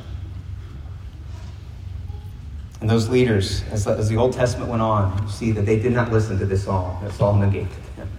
And 2.81 2.89
those 2.89 3.09
leaders, 3.09 3.63
as 3.69 3.85
the, 3.85 3.91
as 3.91 4.09
the 4.09 4.17
Old 4.17 4.33
Testament 4.33 4.69
went 4.69 4.81
on, 4.81 5.21
you 5.21 5.29
see 5.29 5.51
that 5.51 5.67
they 5.67 5.79
did 5.79 5.93
not 5.93 6.11
listen 6.11 6.39
to 6.39 6.45
this 6.45 6.65
song 6.65 6.99
that 7.03 7.13
Saul 7.13 7.35
negated 7.35 7.69
them. 7.95 8.09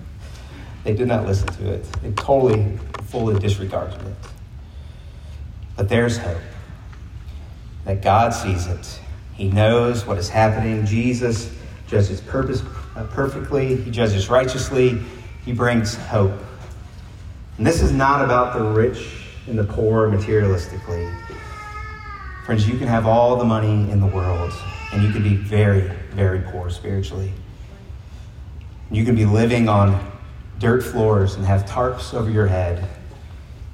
They 0.84 0.94
did 0.94 1.08
not 1.08 1.26
listen 1.26 1.48
to 1.48 1.72
it. 1.72 1.84
They 2.00 2.12
totally, 2.12 2.78
fully 3.02 3.38
disregarded 3.40 4.00
it. 4.06 4.14
But 5.76 5.88
there's 5.88 6.16
hope 6.16 6.38
that 7.84 8.02
God 8.02 8.30
sees 8.30 8.68
it. 8.68 9.00
He 9.34 9.48
knows 9.48 10.06
what 10.06 10.16
is 10.16 10.28
happening. 10.28 10.86
Jesus 10.86 11.52
judges 11.88 12.20
purpose, 12.20 12.62
uh, 12.94 13.04
perfectly, 13.10 13.76
He 13.76 13.90
judges 13.90 14.30
righteously, 14.30 15.00
He 15.44 15.52
brings 15.52 15.96
hope. 15.96 16.38
And 17.58 17.66
this 17.66 17.82
is 17.82 17.92
not 17.92 18.24
about 18.24 18.56
the 18.56 18.64
rich 18.64 19.24
and 19.48 19.58
the 19.58 19.64
poor 19.64 20.08
materialistically. 20.08 21.12
Friends, 22.44 22.66
you 22.66 22.76
can 22.76 22.88
have 22.88 23.06
all 23.06 23.36
the 23.36 23.44
money 23.44 23.88
in 23.92 24.00
the 24.00 24.06
world, 24.06 24.52
and 24.92 25.00
you 25.00 25.12
can 25.12 25.22
be 25.22 25.36
very, 25.36 25.82
very 26.10 26.40
poor 26.40 26.70
spiritually. 26.70 27.32
You 28.90 29.04
can 29.04 29.14
be 29.14 29.24
living 29.24 29.68
on 29.68 30.10
dirt 30.58 30.82
floors 30.82 31.36
and 31.36 31.46
have 31.46 31.64
tarps 31.66 32.12
over 32.12 32.28
your 32.28 32.48
head, 32.48 32.88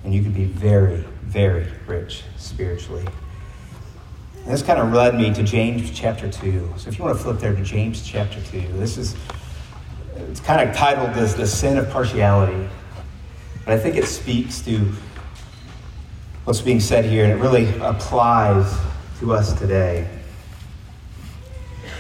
and 0.05 0.15
you 0.15 0.23
can 0.23 0.33
be 0.33 0.45
very, 0.45 1.03
very 1.23 1.67
rich 1.87 2.25
spiritually. 2.37 3.07
And 4.45 4.53
this 4.53 4.63
kind 4.63 4.79
of 4.79 4.93
led 4.93 5.15
me 5.15 5.33
to 5.33 5.43
James 5.43 5.91
chapter 5.91 6.31
2. 6.31 6.75
So 6.77 6.91
if 6.91 6.99
you 6.99 7.05
want 7.05 7.17
to 7.17 7.25
flip 7.25 7.39
there 7.39 7.55
to 7.55 7.65
James 7.65 8.07
chapter 8.07 8.39
2, 8.43 8.75
this 8.75 8.99
is, 8.99 9.17
it's 10.15 10.41
kind 10.41 10.69
of 10.69 10.77
titled 10.77 11.15
this 11.15 11.33
The 11.33 11.47
Sin 11.47 11.79
of 11.79 11.89
Partiality. 11.89 12.69
But 13.65 13.73
I 13.73 13.79
think 13.79 13.97
it 13.97 14.05
speaks 14.05 14.61
to 14.63 14.93
what's 16.49 16.63
being 16.63 16.81
said 16.81 17.05
here, 17.05 17.25
and 17.25 17.33
it 17.35 17.37
really 17.37 17.69
applies 17.81 18.75
to 19.21 19.35
us 19.35 19.53
today. 19.53 20.09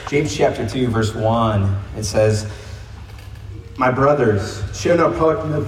James 0.08 0.34
chapter 0.34 0.66
2, 0.66 0.88
verse 0.88 1.14
1, 1.14 1.78
it 1.98 2.04
says, 2.04 2.50
My 3.76 3.90
brothers, 3.90 4.62
show 4.74 4.96
no, 4.96 5.12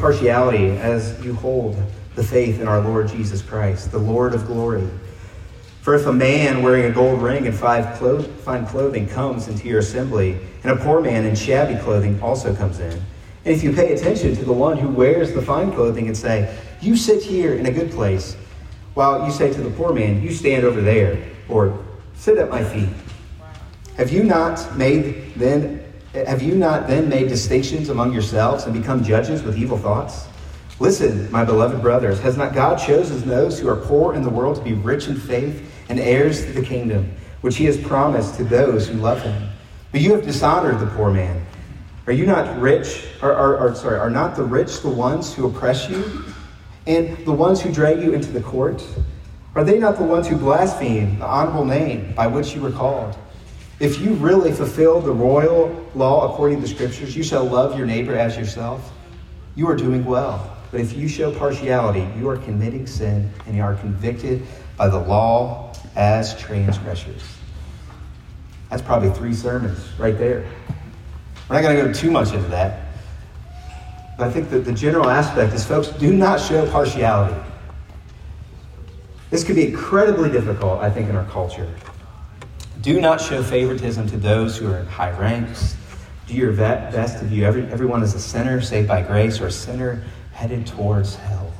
partiality 0.01 0.71
as 0.79 1.23
you 1.23 1.35
hold 1.35 1.77
the 2.15 2.25
faith 2.25 2.59
in 2.59 2.69
our 2.69 2.81
Lord 2.81 3.09
Jesus 3.09 3.43
Christ, 3.43 3.93
the 3.93 3.99
Lord 3.99 4.33
of 4.33 4.47
glory. 4.47 4.89
For 5.83 5.95
if 5.95 6.07
a 6.07 6.13
man 6.15 6.63
wearing 6.63 6.87
a 6.87 6.91
gold 6.91 7.21
ring 7.21 7.47
and 7.47 7.55
clo- 7.59 8.23
fine 8.23 8.65
clothing 8.65 9.07
comes 9.07 9.47
into 9.47 9.69
your 9.69 9.81
assembly, 9.81 10.39
and 10.65 10.73
a 10.73 10.83
poor 10.83 11.03
man 11.03 11.27
in 11.27 11.35
shabby 11.35 11.79
clothing 11.83 12.19
also 12.23 12.55
comes 12.55 12.81
in, 12.81 12.93
and 12.93 13.55
if 13.55 13.63
you 13.63 13.75
pay 13.75 13.93
attention 13.93 14.35
to 14.37 14.45
the 14.47 14.55
one 14.55 14.79
who 14.79 14.89
wears 14.89 15.35
the 15.35 15.43
fine 15.43 15.71
clothing 15.71 16.07
and 16.07 16.17
say, 16.17 16.59
You 16.81 16.97
sit 16.97 17.23
here 17.23 17.53
in 17.53 17.67
a 17.67 17.71
good 17.71 17.91
place, 17.91 18.39
while 18.95 19.25
you 19.25 19.33
say 19.33 19.53
to 19.53 19.61
the 19.61 19.71
poor 19.71 19.93
man, 19.93 20.23
You 20.23 20.33
stand 20.33 20.65
over 20.65 20.81
there, 20.81 21.23
or 21.49 21.79
sit 22.15 22.39
at 22.39 22.51
my 22.51 22.65
feet. 22.65 22.89
Have 23.97 24.11
you 24.11 24.25
not 24.25 24.77
made 24.77 25.35
then 25.35 25.85
have 26.15 26.43
you 26.43 26.57
not 26.57 26.89
then 26.89 27.09
made 27.09 27.29
distinctions 27.29 27.89
among 27.89 28.13
yourselves 28.13 28.65
and 28.65 28.75
become 28.75 29.05
judges 29.05 29.45
with 29.45 29.57
evil 29.57 29.79
thoughts? 29.79 30.27
Listen, 30.81 31.31
my 31.31 31.45
beloved 31.45 31.81
brothers, 31.81 32.19
has 32.21 32.37
not 32.37 32.53
God 32.53 32.77
chosen 32.79 33.29
those 33.29 33.61
who 33.61 33.69
are 33.69 33.77
poor 33.77 34.15
in 34.15 34.23
the 34.23 34.31
world 34.31 34.57
to 34.57 34.63
be 34.63 34.73
rich 34.73 35.07
in 35.07 35.15
faith 35.15 35.71
and 35.89 36.01
heirs 36.01 36.45
to 36.47 36.53
the 36.53 36.63
kingdom, 36.63 37.15
which 37.43 37.57
he 37.57 37.65
has 37.67 37.79
promised 37.79 38.35
to 38.37 38.45
those 38.45 38.89
who 38.89 38.95
love 38.95 39.23
him. 39.23 39.51
But 39.93 40.01
you 40.01 40.13
have 40.15 40.25
dishonored 40.25 40.81
the 40.81 40.87
poor 40.87 41.13
man. 41.13 41.45
Are 42.07 42.13
you 42.13 42.27
not 42.27 42.59
rich, 42.61 43.07
or, 43.23 43.31
or, 43.33 43.59
or, 43.59 43.75
sorry, 43.77 43.99
are 43.99 44.11
not 44.11 44.35
the 44.35 44.43
rich 44.43 44.81
the 44.81 44.89
ones 44.89 45.33
who 45.33 45.47
oppress 45.47 45.89
you, 45.89 46.25
and 46.87 47.17
the 47.27 47.33
ones 47.33 47.61
who 47.61 47.73
drag 47.73 48.03
you 48.03 48.13
into 48.13 48.31
the 48.31 48.41
court? 48.41 48.85
Are 49.55 49.65
they 49.65 49.79
not 49.79 49.99
the 49.99 50.05
ones 50.05 50.29
who 50.29 50.37
blaspheme 50.37 51.19
the 51.19 51.27
honorable 51.27 51.65
name 51.65 52.15
by 52.15 52.27
which 52.27 52.55
you 52.55 52.61
were 52.61 52.71
called? 52.71 53.17
If 53.81 54.01
you 54.01 54.15
really 54.15 54.53
fulfill 54.53 55.01
the 55.01 55.13
royal 55.13 55.89
law 55.95 56.33
according 56.33 56.61
to 56.61 56.63
the 56.63 56.69
scriptures, 56.69 57.17
you 57.17 57.23
shall 57.23 57.45
love 57.45 57.77
your 57.77 57.87
neighbor 57.87 58.15
as 58.15 58.37
yourself, 58.37 58.93
you 59.57 59.67
are 59.69 59.77
doing 59.77 60.05
well. 60.05 60.57
But 60.71 60.81
if 60.81 60.93
you 60.97 61.09
show 61.09 61.35
partiality, 61.35 62.07
you 62.17 62.29
are 62.29 62.37
committing 62.37 62.87
sin 62.87 63.33
and 63.47 63.57
you 63.57 63.63
are 63.63 63.75
convicted 63.75 64.47
by 64.77 64.89
the 64.89 64.99
law 64.99 65.73
as 65.97 66.39
transgressors. 66.39 67.23
That's 68.69 68.83
probably 68.83 69.11
three 69.11 69.35
sermons 69.35 69.81
right 69.99 70.17
there. 70.17 70.49
We're 71.49 71.57
not 71.57 71.63
going 71.63 71.77
to 71.77 71.83
go 71.87 71.93
too 71.93 72.13
much 72.13 72.33
into 72.33 72.49
that. 72.51 72.90
I 74.23 74.31
think 74.31 74.51
that 74.51 74.65
the 74.65 74.73
general 74.73 75.09
aspect 75.09 75.55
is 75.55 75.65
folks, 75.65 75.89
do 75.89 76.13
not 76.13 76.41
show 76.41 76.69
partiality. 76.71 77.41
This 79.31 79.45
could 79.45 79.57
be 79.57 79.69
incredibly 79.69 80.31
difficult, 80.31 80.81
I 80.81 80.91
think, 80.91 81.09
in 81.09 81.17
our 81.17 81.25
culture. 81.27 81.73
Do 82.81 83.01
not 83.01 83.21
show 83.21 83.43
favoritism 83.43 84.09
to 84.09 84.17
those 84.17 84.57
who 84.57 84.71
are 84.73 84.79
in 84.79 84.87
high 84.87 85.17
ranks. 85.19 85.77
Do 86.27 86.35
your 86.35 86.53
best 86.53 87.19
to 87.19 87.25
view 87.25 87.45
every, 87.45 87.65
everyone 87.67 88.03
as 88.03 88.15
a 88.15 88.21
sinner 88.21 88.61
saved 88.61 88.89
by 88.89 89.03
grace 89.03 89.41
or 89.41 89.47
a 89.47 89.53
sinner 89.53 90.03
headed 90.33 90.67
towards 90.67 91.15
hell. 91.15 91.53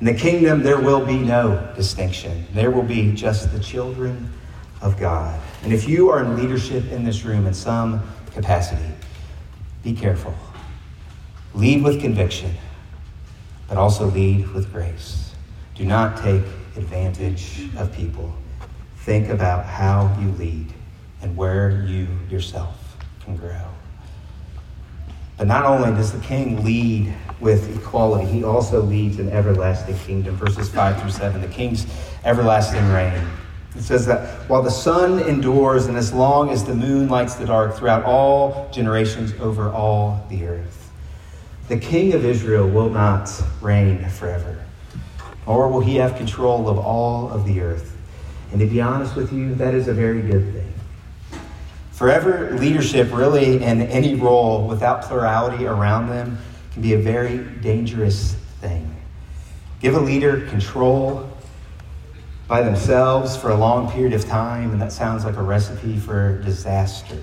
In 0.00 0.06
the 0.06 0.14
kingdom, 0.14 0.62
there 0.62 0.80
will 0.80 1.04
be 1.04 1.18
no 1.18 1.72
distinction. 1.76 2.46
There 2.54 2.70
will 2.70 2.82
be 2.82 3.12
just 3.12 3.52
the 3.52 3.60
children 3.60 4.32
of 4.80 4.98
God. 4.98 5.40
And 5.62 5.72
if 5.72 5.88
you 5.88 6.10
are 6.10 6.24
in 6.24 6.36
leadership 6.36 6.90
in 6.90 7.04
this 7.04 7.24
room 7.24 7.46
in 7.46 7.54
some 7.54 8.02
capacity, 8.32 8.82
be 9.84 9.92
careful. 9.92 10.34
Lead 11.54 11.84
with 11.84 12.00
conviction, 12.00 12.54
but 13.68 13.76
also 13.76 14.06
lead 14.06 14.48
with 14.52 14.72
grace. 14.72 15.34
Do 15.74 15.84
not 15.84 16.16
take 16.16 16.42
advantage 16.76 17.68
of 17.76 17.92
people. 17.92 18.32
Think 18.98 19.28
about 19.28 19.66
how 19.66 20.16
you 20.20 20.30
lead 20.32 20.72
and 21.20 21.36
where 21.36 21.84
you 21.86 22.06
yourself 22.30 22.96
can 23.24 23.36
grow. 23.36 23.66
But 25.36 25.46
not 25.46 25.64
only 25.64 25.90
does 25.90 26.12
the 26.12 26.20
king 26.20 26.64
lead 26.64 27.12
with 27.40 27.76
equality, 27.76 28.26
he 28.26 28.44
also 28.44 28.80
leads 28.80 29.18
an 29.18 29.28
everlasting 29.30 29.98
kingdom. 29.98 30.36
Verses 30.36 30.68
5 30.68 31.00
through 31.00 31.10
7, 31.10 31.40
the 31.40 31.48
king's 31.48 31.86
everlasting 32.24 32.86
reign. 32.90 33.26
It 33.74 33.82
says 33.82 34.06
that 34.06 34.48
while 34.48 34.62
the 34.62 34.70
sun 34.70 35.20
endures 35.20 35.86
and 35.86 35.96
as 35.96 36.12
long 36.12 36.50
as 36.50 36.64
the 36.64 36.74
moon 36.74 37.08
lights 37.08 37.34
the 37.34 37.46
dark 37.46 37.74
throughout 37.74 38.04
all 38.04 38.70
generations 38.70 39.32
over 39.40 39.70
all 39.70 40.24
the 40.28 40.46
earth, 40.46 40.81
the 41.68 41.76
king 41.78 42.12
of 42.14 42.24
Israel 42.24 42.68
will 42.68 42.90
not 42.90 43.30
reign 43.60 44.08
forever, 44.08 44.64
nor 45.46 45.68
will 45.68 45.80
he 45.80 45.96
have 45.96 46.16
control 46.16 46.68
of 46.68 46.78
all 46.78 47.30
of 47.30 47.46
the 47.46 47.60
earth. 47.60 47.96
And 48.50 48.60
to 48.60 48.66
be 48.66 48.80
honest 48.80 49.16
with 49.16 49.32
you, 49.32 49.54
that 49.54 49.74
is 49.74 49.88
a 49.88 49.94
very 49.94 50.22
good 50.22 50.52
thing. 50.52 50.72
Forever 51.92 52.56
leadership, 52.58 53.12
really, 53.12 53.62
in 53.62 53.82
any 53.82 54.14
role 54.14 54.66
without 54.66 55.02
plurality 55.02 55.66
around 55.66 56.08
them, 56.08 56.38
can 56.72 56.82
be 56.82 56.94
a 56.94 56.98
very 56.98 57.38
dangerous 57.60 58.34
thing. 58.60 58.96
Give 59.80 59.94
a 59.94 60.00
leader 60.00 60.46
control 60.48 61.28
by 62.48 62.62
themselves 62.62 63.36
for 63.36 63.50
a 63.50 63.56
long 63.56 63.90
period 63.90 64.12
of 64.12 64.26
time, 64.26 64.72
and 64.72 64.82
that 64.82 64.92
sounds 64.92 65.24
like 65.24 65.36
a 65.36 65.42
recipe 65.42 65.96
for 65.96 66.42
disaster. 66.42 67.18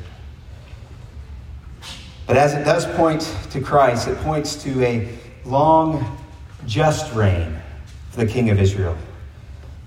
But 2.30 2.38
as 2.38 2.54
it 2.54 2.64
does 2.64 2.86
point 2.96 3.22
to 3.50 3.60
Christ, 3.60 4.08
it 4.08 4.16
points 4.20 4.54
to 4.62 4.84
a 4.84 5.10
long, 5.46 6.16
just 6.68 7.12
reign 7.16 7.60
for 8.12 8.24
the 8.24 8.32
King 8.32 8.52
of 8.52 8.60
Israel. 8.62 8.96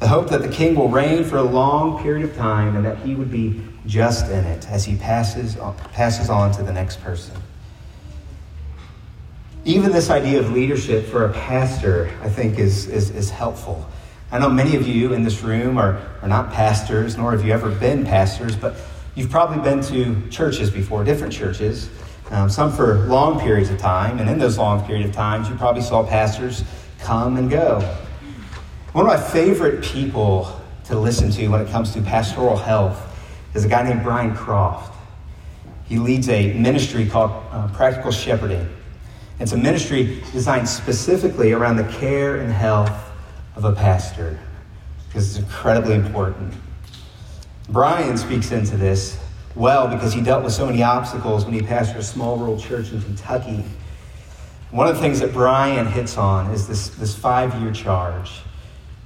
The 0.01 0.09
hope 0.09 0.29
that 0.31 0.43
the 0.43 0.49
King 0.49 0.75
will 0.75 0.89
reign 0.89 1.23
for 1.23 1.37
a 1.37 1.43
long 1.45 2.03
period 2.03 2.29
of 2.29 2.35
time 2.35 2.75
and 2.75 2.85
that 2.85 2.99
he 2.99 3.15
would 3.15 3.31
be 3.31 3.63
just 3.87 4.27
in 4.27 4.45
it 4.45 4.69
as 4.69 4.85
he 4.85 4.97
passes, 4.97 5.57
passes 5.93 6.29
on 6.31 6.51
to 6.55 6.65
the 6.65 6.73
next 6.73 7.01
person. 7.01 7.37
Even 9.65 9.93
this 9.93 10.11
idea 10.11 10.41
of 10.41 10.51
leadership 10.51 11.07
for 11.07 11.27
a 11.27 11.33
pastor, 11.33 12.11
I 12.23 12.29
think, 12.29 12.59
is, 12.59 12.89
is, 12.89 13.11
is 13.11 13.31
helpful. 13.31 13.89
I 14.33 14.41
know 14.41 14.51
many 14.51 14.75
of 14.75 14.89
you 14.89 15.13
in 15.13 15.23
this 15.23 15.43
room 15.43 15.79
are, 15.79 16.03
are 16.23 16.29
not 16.29 16.53
pastors, 16.53 17.17
nor 17.17 17.31
have 17.31 17.45
you 17.45 17.53
ever 17.53 17.71
been 17.71 18.05
pastors, 18.05 18.57
but 18.57 18.75
you've 19.15 19.31
probably 19.31 19.63
been 19.63 19.81
to 19.83 20.29
churches 20.29 20.71
before, 20.71 21.05
different 21.05 21.33
churches, 21.33 21.89
um, 22.33 22.49
some 22.49 22.73
for 22.73 23.07
long 23.07 23.39
periods 23.39 23.71
of 23.71 23.79
time. 23.79 24.19
And 24.19 24.29
in 24.29 24.39
those 24.39 24.59
long 24.59 24.85
periods 24.85 25.11
of 25.11 25.15
times, 25.15 25.49
you 25.49 25.55
probably 25.55 25.83
saw 25.83 26.03
pastors 26.03 26.65
come 26.99 27.37
and 27.37 27.51
go. 27.51 27.81
One 28.93 29.07
of 29.07 29.13
my 29.13 29.21
favorite 29.21 29.85
people 29.85 30.61
to 30.85 30.99
listen 30.99 31.31
to 31.33 31.49
when 31.49 31.61
it 31.61 31.69
comes 31.69 31.93
to 31.93 32.01
pastoral 32.03 32.57
health 32.57 33.01
is 33.55 33.65
a 33.65 33.69
guy 33.69 33.83
named 33.83 34.03
Brian 34.03 34.35
Croft. 34.35 34.95
He 35.85 35.99
leads 35.99 36.29
a 36.31 36.55
ministry 36.55 37.07
called 37.07 37.31
uh, 37.51 37.69
Practical 37.69 38.11
Shepherding. 38.11 38.67
It's 39.39 39.53
a 39.53 39.57
ministry 39.57 40.23
designed 40.33 40.69
specifically 40.69 41.53
around 41.53 41.77
the 41.77 41.85
care 41.85 42.37
and 42.37 42.51
health 42.51 42.93
of 43.57 43.65
a 43.65 43.73
pastor 43.73 44.39
because 45.07 45.37
it's 45.37 45.45
incredibly 45.45 45.95
important. 45.95 46.55
Brian 47.69 48.17
speaks 48.17 48.53
into 48.53 48.77
this 48.77 49.22
well 49.55 49.89
because 49.89 50.13
he 50.13 50.21
dealt 50.21 50.45
with 50.45 50.53
so 50.53 50.67
many 50.67 50.83
obstacles 50.83 51.45
when 51.45 51.55
he 51.55 51.61
pastored 51.61 51.97
a 51.97 52.03
small 52.03 52.37
rural 52.37 52.59
church 52.59 52.93
in 52.93 53.03
Kentucky. 53.03 53.65
One 54.71 54.89
of 54.89 54.95
the 54.95 55.01
things 55.01 55.21
that 55.21 55.33
Brian 55.33 55.87
hits 55.87 56.17
on 56.17 56.51
is 56.51 56.67
this, 56.67 56.89
this 56.91 57.15
five 57.15 57.55
year 57.61 57.73
charge. 57.73 58.41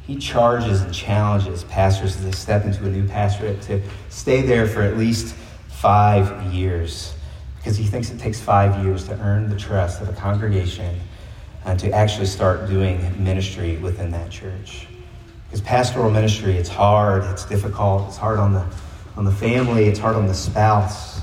He 0.06 0.16
charges 0.16 0.82
and 0.82 0.94
challenges 0.94 1.64
pastors 1.64 2.16
as 2.16 2.24
they 2.24 2.30
step 2.30 2.64
into 2.64 2.86
a 2.86 2.88
new 2.88 3.08
pastorate 3.08 3.60
to 3.62 3.82
stay 4.08 4.42
there 4.42 4.68
for 4.68 4.82
at 4.82 4.96
least 4.96 5.34
five 5.68 6.54
years 6.54 7.14
because 7.56 7.76
he 7.76 7.84
thinks 7.84 8.10
it 8.10 8.18
takes 8.20 8.40
five 8.40 8.84
years 8.84 9.08
to 9.08 9.18
earn 9.20 9.50
the 9.50 9.56
trust 9.56 10.00
of 10.00 10.08
a 10.08 10.12
congregation 10.12 11.00
uh, 11.64 11.74
to 11.74 11.90
actually 11.90 12.26
start 12.26 12.68
doing 12.68 13.00
ministry 13.22 13.76
within 13.78 14.12
that 14.12 14.30
church. 14.30 14.86
Because 15.46 15.60
pastoral 15.60 16.08
ministry, 16.08 16.56
it's 16.56 16.68
hard, 16.68 17.24
it's 17.24 17.44
difficult, 17.44 18.06
it's 18.06 18.16
hard 18.16 18.38
on 18.38 18.52
the, 18.52 18.64
on 19.16 19.24
the 19.24 19.32
family, 19.32 19.86
it's 19.86 19.98
hard 19.98 20.16
on 20.16 20.26
the 20.26 20.34
spouse. 20.34 21.18
It 21.18 21.22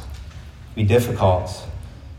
can 0.74 0.76
be 0.76 0.84
difficult. 0.84 1.68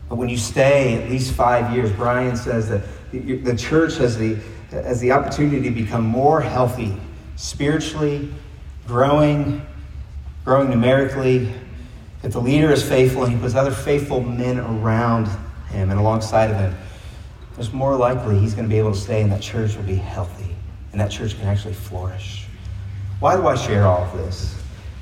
But 0.07 0.15
when 0.15 0.29
you 0.29 0.37
stay 0.37 1.01
at 1.01 1.09
least 1.09 1.33
five 1.33 1.75
years, 1.75 1.91
Brian 1.91 2.37
says 2.37 2.69
that 2.69 2.83
the 3.11 3.55
church 3.55 3.97
has 3.97 4.17
the, 4.17 4.37
has 4.71 4.99
the 4.99 5.11
opportunity 5.11 5.61
to 5.61 5.71
become 5.71 6.03
more 6.05 6.41
healthy 6.41 6.95
spiritually, 7.35 8.33
growing, 8.87 9.65
growing 10.43 10.69
numerically. 10.69 11.51
If 12.23 12.33
the 12.33 12.41
leader 12.41 12.71
is 12.71 12.87
faithful 12.87 13.23
and 13.23 13.33
he 13.33 13.39
puts 13.39 13.55
other 13.55 13.71
faithful 13.71 14.21
men 14.21 14.59
around 14.59 15.27
him 15.69 15.91
and 15.91 15.99
alongside 15.99 16.51
of 16.51 16.57
him, 16.57 16.75
it's 17.57 17.71
more 17.71 17.95
likely 17.95 18.37
he's 18.39 18.53
going 18.53 18.67
to 18.67 18.69
be 18.69 18.79
able 18.79 18.91
to 18.91 18.99
stay 18.99 19.21
and 19.21 19.31
that 19.31 19.41
church 19.41 19.75
will 19.75 19.83
be 19.83 19.95
healthy 19.95 20.55
and 20.91 21.01
that 21.01 21.11
church 21.11 21.37
can 21.37 21.47
actually 21.47 21.73
flourish. 21.73 22.47
Why 23.19 23.35
do 23.35 23.47
I 23.47 23.55
share 23.55 23.85
all 23.85 24.03
of 24.03 24.17
this? 24.17 24.55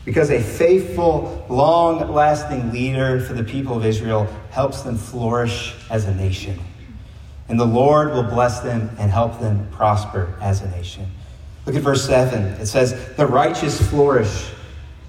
Because 0.06 0.32
a 0.32 0.42
faithful, 0.42 1.46
long 1.50 2.12
lasting 2.12 2.72
leader 2.72 3.22
for 3.22 3.34
the 3.34 3.44
people 3.44 3.78
of 3.78 3.86
Israel 3.86 4.26
helps 4.52 4.82
them 4.82 4.98
flourish 4.98 5.76
as 5.90 6.06
a 6.06 6.14
nation. 6.16 6.60
And 7.48 7.60
the 7.60 7.66
Lord 7.66 8.12
will 8.12 8.24
bless 8.24 8.60
them 8.60 8.90
and 9.00 9.12
help 9.12 9.40
them 9.40 9.68
prosper 9.72 10.36
as 10.42 10.62
a 10.62 10.70
nation. 10.72 11.10
Look 11.66 11.76
at 11.76 11.82
verse 11.82 12.06
7. 12.06 12.44
It 12.60 12.66
says, 12.66 13.16
The 13.16 13.26
righteous 13.26 13.82
flourish. 13.90 14.52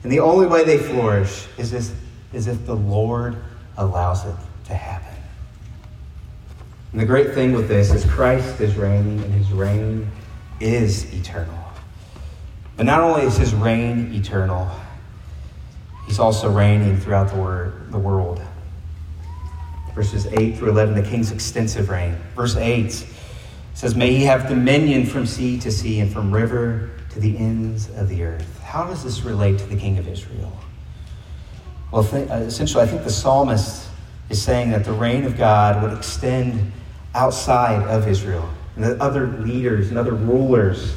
And 0.02 0.12
the 0.12 0.20
only 0.20 0.46
way 0.46 0.64
they 0.64 0.78
flourish 0.78 1.46
is, 1.59 1.70
this, 1.70 1.92
is 2.33 2.46
if 2.46 2.66
the 2.66 2.76
Lord 2.76 3.37
allows 3.76 4.24
it 4.24 4.37
to 4.66 4.74
happen. 4.74 5.14
And 6.92 7.00
the 7.00 7.07
great 7.07 7.35
thing 7.35 7.52
with 7.52 7.66
this 7.66 7.92
is 7.92 8.04
Christ 8.04 8.61
is 8.61 8.76
reigning, 8.76 9.20
and 9.24 9.35
his 9.35 9.50
reign 9.50 10.09
is 10.61 11.12
eternal. 11.12 11.59
But 12.76 12.87
not 12.87 13.00
only 13.00 13.22
is 13.22 13.37
his 13.37 13.52
reign 13.54 14.12
eternal, 14.14 14.70
he's 16.14 16.20
also 16.20 16.48
reigning 16.48 16.96
throughout 16.96 17.29
the, 17.29 17.37
word, 17.37 17.90
the 17.90 17.98
world. 17.98 18.40
Verses 19.96 20.27
8 20.27 20.57
through 20.57 20.70
11, 20.70 20.94
the 20.94 21.03
king's 21.03 21.33
extensive 21.33 21.88
reign. 21.88 22.16
Verse 22.37 22.55
8 22.55 23.05
says, 23.74 23.96
May 23.96 24.14
he 24.14 24.22
have 24.22 24.48
dominion 24.48 25.07
from 25.07 25.27
sea 25.27 25.59
to 25.59 25.72
sea 25.72 25.98
and 25.98 26.12
from 26.12 26.31
river 26.31 26.90
to 27.11 27.18
the 27.18 27.37
ends 27.37 27.90
of 27.96 28.09
the 28.09 28.22
earth. 28.22 28.61
How 28.62 28.85
does 28.85 29.03
this 29.03 29.22
relate 29.22 29.59
to 29.59 29.64
the 29.64 29.74
king 29.74 29.98
of 29.98 30.07
Israel? 30.07 30.57
Well, 31.90 32.05
th- 32.05 32.31
uh, 32.31 32.35
essentially, 32.35 32.85
I 32.85 32.87
think 32.87 33.03
the 33.03 33.11
psalmist 33.11 33.88
is 34.31 34.40
saying 34.40 34.70
that 34.70 34.85
the 34.85 34.92
reign 34.92 35.24
of 35.24 35.37
God 35.37 35.83
would 35.83 35.98
extend 35.98 36.70
outside 37.16 37.83
of 37.88 38.07
Israel. 38.07 38.48
And 38.77 38.85
the 38.85 39.03
other 39.03 39.27
leaders 39.27 39.88
and 39.88 39.98
other 39.98 40.14
rulers, 40.14 40.94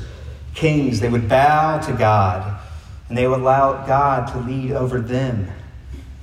kings, 0.53 0.99
they 0.99 1.09
would 1.09 1.27
bow 1.27 1.79
to 1.79 1.93
God 1.93 2.56
and 3.09 3.17
they 3.17 3.27
would 3.27 3.39
allow 3.39 3.85
God 3.85 4.27
to 4.33 4.39
lead 4.39 4.71
over 4.71 4.99
them. 4.99 5.47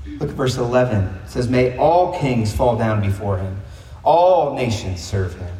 Look 0.06 0.30
at 0.30 0.34
verse 0.34 0.56
11. 0.56 1.04
It 1.24 1.30
says, 1.30 1.48
May 1.48 1.76
all 1.76 2.18
kings 2.18 2.54
fall 2.54 2.76
down 2.76 3.00
before 3.00 3.38
him, 3.38 3.60
all 4.02 4.54
nations 4.54 5.02
serve 5.02 5.34
him. 5.34 5.54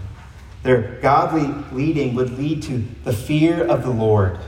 Their 0.63 0.99
godly 1.01 1.47
leading 1.73 2.15
would 2.15 2.39
lead 2.39 2.63
to 2.65 2.85
the 3.05 3.13
fear 3.13 3.67
of 3.67 3.83
the 3.83 3.91
Lord. 3.91 4.39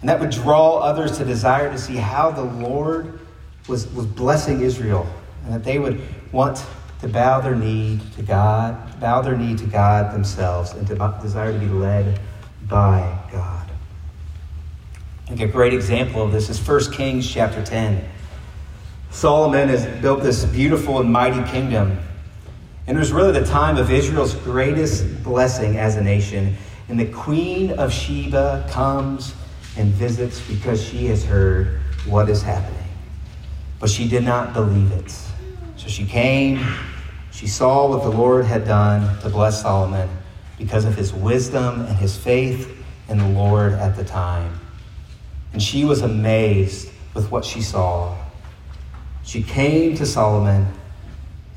And 0.00 0.10
that 0.10 0.20
would 0.20 0.30
draw 0.30 0.78
others 0.78 1.16
to 1.18 1.24
desire 1.24 1.70
to 1.70 1.78
see 1.78 1.96
how 1.96 2.30
the 2.30 2.42
Lord 2.42 3.20
was, 3.66 3.90
was 3.92 4.06
blessing 4.06 4.60
Israel. 4.60 5.06
And 5.44 5.54
that 5.54 5.64
they 5.64 5.78
would 5.78 6.00
want 6.32 6.62
to 7.00 7.08
bow 7.08 7.40
their 7.40 7.54
knee 7.54 8.00
to 8.16 8.22
God, 8.22 9.00
bow 9.00 9.22
their 9.22 9.36
knee 9.36 9.56
to 9.56 9.66
God 9.66 10.12
themselves, 10.12 10.72
and 10.72 10.86
to 10.88 10.94
desire 11.22 11.52
to 11.52 11.58
be 11.58 11.66
led 11.66 12.20
by. 12.68 13.18
Think 15.26 15.40
a 15.40 15.48
great 15.48 15.74
example 15.74 16.22
of 16.22 16.30
this 16.30 16.48
is 16.48 16.64
1 16.64 16.92
Kings 16.92 17.28
chapter 17.28 17.60
10. 17.60 18.08
Solomon 19.10 19.68
has 19.68 19.84
built 20.00 20.22
this 20.22 20.44
beautiful 20.44 21.00
and 21.00 21.12
mighty 21.12 21.42
kingdom. 21.50 21.98
And 22.86 22.96
it 22.96 23.00
was 23.00 23.12
really 23.12 23.32
the 23.32 23.44
time 23.44 23.76
of 23.76 23.90
Israel's 23.90 24.36
greatest 24.36 25.24
blessing 25.24 25.78
as 25.78 25.96
a 25.96 26.00
nation. 26.00 26.56
And 26.88 27.00
the 27.00 27.06
queen 27.06 27.72
of 27.72 27.92
Sheba 27.92 28.68
comes 28.70 29.34
and 29.76 29.90
visits 29.90 30.40
because 30.48 30.80
she 30.80 31.06
has 31.06 31.24
heard 31.24 31.80
what 32.06 32.28
is 32.30 32.40
happening. 32.40 32.86
But 33.80 33.90
she 33.90 34.06
did 34.06 34.22
not 34.22 34.54
believe 34.54 34.92
it. 34.92 35.10
So 35.76 35.88
she 35.88 36.06
came, 36.06 36.64
she 37.32 37.48
saw 37.48 37.88
what 37.88 38.04
the 38.04 38.16
Lord 38.16 38.44
had 38.44 38.64
done 38.64 39.20
to 39.22 39.28
bless 39.28 39.62
Solomon 39.62 40.08
because 40.56 40.84
of 40.84 40.94
his 40.94 41.12
wisdom 41.12 41.80
and 41.80 41.96
his 41.96 42.16
faith 42.16 42.80
in 43.08 43.18
the 43.18 43.28
Lord 43.28 43.72
at 43.72 43.96
the 43.96 44.04
time. 44.04 44.60
And 45.52 45.62
she 45.62 45.84
was 45.84 46.02
amazed 46.02 46.90
with 47.14 47.30
what 47.30 47.44
she 47.44 47.60
saw. 47.60 48.16
She 49.24 49.42
came 49.42 49.96
to 49.96 50.06
Solomon, 50.06 50.66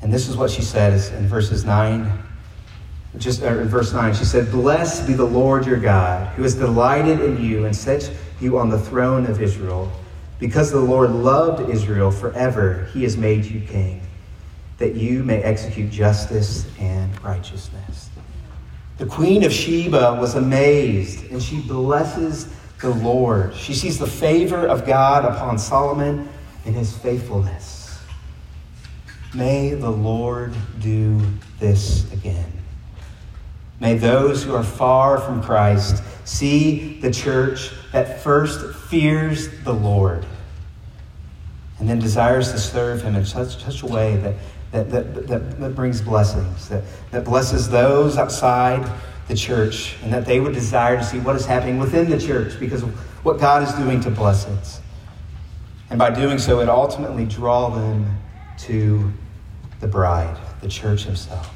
and 0.02 0.12
this 0.12 0.28
is 0.28 0.36
what 0.36 0.50
she 0.50 0.62
says 0.62 1.10
in 1.12 1.26
verses 1.26 1.64
9. 1.64 2.10
Just 3.18 3.42
uh, 3.42 3.46
in 3.58 3.68
verse 3.68 3.92
9, 3.92 4.14
she 4.14 4.24
said, 4.24 4.50
Blessed 4.50 5.06
be 5.06 5.14
the 5.14 5.24
Lord 5.24 5.66
your 5.66 5.78
God, 5.78 6.28
who 6.34 6.42
has 6.42 6.54
delighted 6.54 7.20
in 7.20 7.42
you 7.42 7.66
and 7.66 7.74
set 7.74 8.10
you 8.40 8.58
on 8.58 8.70
the 8.70 8.78
throne 8.78 9.26
of 9.26 9.42
Israel. 9.42 9.90
Because 10.38 10.70
the 10.70 10.80
Lord 10.80 11.10
loved 11.10 11.68
Israel 11.68 12.10
forever, 12.10 12.88
he 12.92 13.02
has 13.02 13.16
made 13.16 13.44
you 13.44 13.60
king 13.60 14.00
that 14.80 14.96
you 14.96 15.22
may 15.22 15.42
execute 15.42 15.90
justice 15.90 16.66
and 16.80 17.22
righteousness. 17.22 18.08
The 18.96 19.04
queen 19.04 19.44
of 19.44 19.52
Sheba 19.52 20.16
was 20.18 20.34
amazed, 20.34 21.30
and 21.30 21.40
she 21.40 21.60
blesses 21.60 22.48
the 22.80 22.90
Lord. 22.90 23.54
She 23.54 23.74
sees 23.74 23.98
the 23.98 24.06
favor 24.06 24.66
of 24.66 24.86
God 24.86 25.24
upon 25.24 25.58
Solomon 25.58 26.28
and 26.64 26.74
his 26.74 26.96
faithfulness. 26.96 27.98
May 29.34 29.74
the 29.74 29.90
Lord 29.90 30.54
do 30.80 31.20
this 31.58 32.10
again. 32.12 32.50
May 33.78 33.96
those 33.96 34.42
who 34.42 34.54
are 34.54 34.64
far 34.64 35.18
from 35.18 35.42
Christ 35.42 36.02
see 36.24 37.00
the 37.00 37.10
church 37.10 37.70
that 37.92 38.22
first 38.22 38.74
fears 38.88 39.48
the 39.62 39.72
Lord 39.72 40.26
and 41.78 41.88
then 41.88 41.98
desires 41.98 42.52
to 42.52 42.58
serve 42.58 43.02
him 43.02 43.16
in 43.16 43.24
such, 43.24 43.62
such 43.62 43.82
a 43.82 43.86
way 43.86 44.16
that, 44.16 44.34
that, 44.70 44.90
that, 44.90 45.26
that, 45.26 45.60
that 45.60 45.74
brings 45.74 46.02
blessings, 46.02 46.68
that, 46.68 46.84
that 47.10 47.24
blesses 47.24 47.70
those 47.70 48.18
outside 48.18 48.86
the 49.30 49.36
church, 49.36 49.96
and 50.02 50.12
that 50.12 50.26
they 50.26 50.40
would 50.40 50.52
desire 50.52 50.96
to 50.96 51.04
see 51.04 51.20
what 51.20 51.36
is 51.36 51.46
happening 51.46 51.78
within 51.78 52.10
the 52.10 52.18
church 52.18 52.58
because 52.58 52.82
of 52.82 52.90
what 53.24 53.38
God 53.38 53.62
is 53.62 53.72
doing 53.74 54.00
to 54.00 54.10
bless 54.10 54.46
it. 54.46 54.80
And 55.88 55.98
by 55.98 56.10
doing 56.10 56.38
so, 56.38 56.60
it 56.60 56.68
ultimately 56.68 57.24
draw 57.24 57.70
them 57.70 58.18
to 58.58 59.10
the 59.78 59.86
bride, 59.86 60.36
the 60.60 60.68
church 60.68 61.04
himself. 61.04 61.54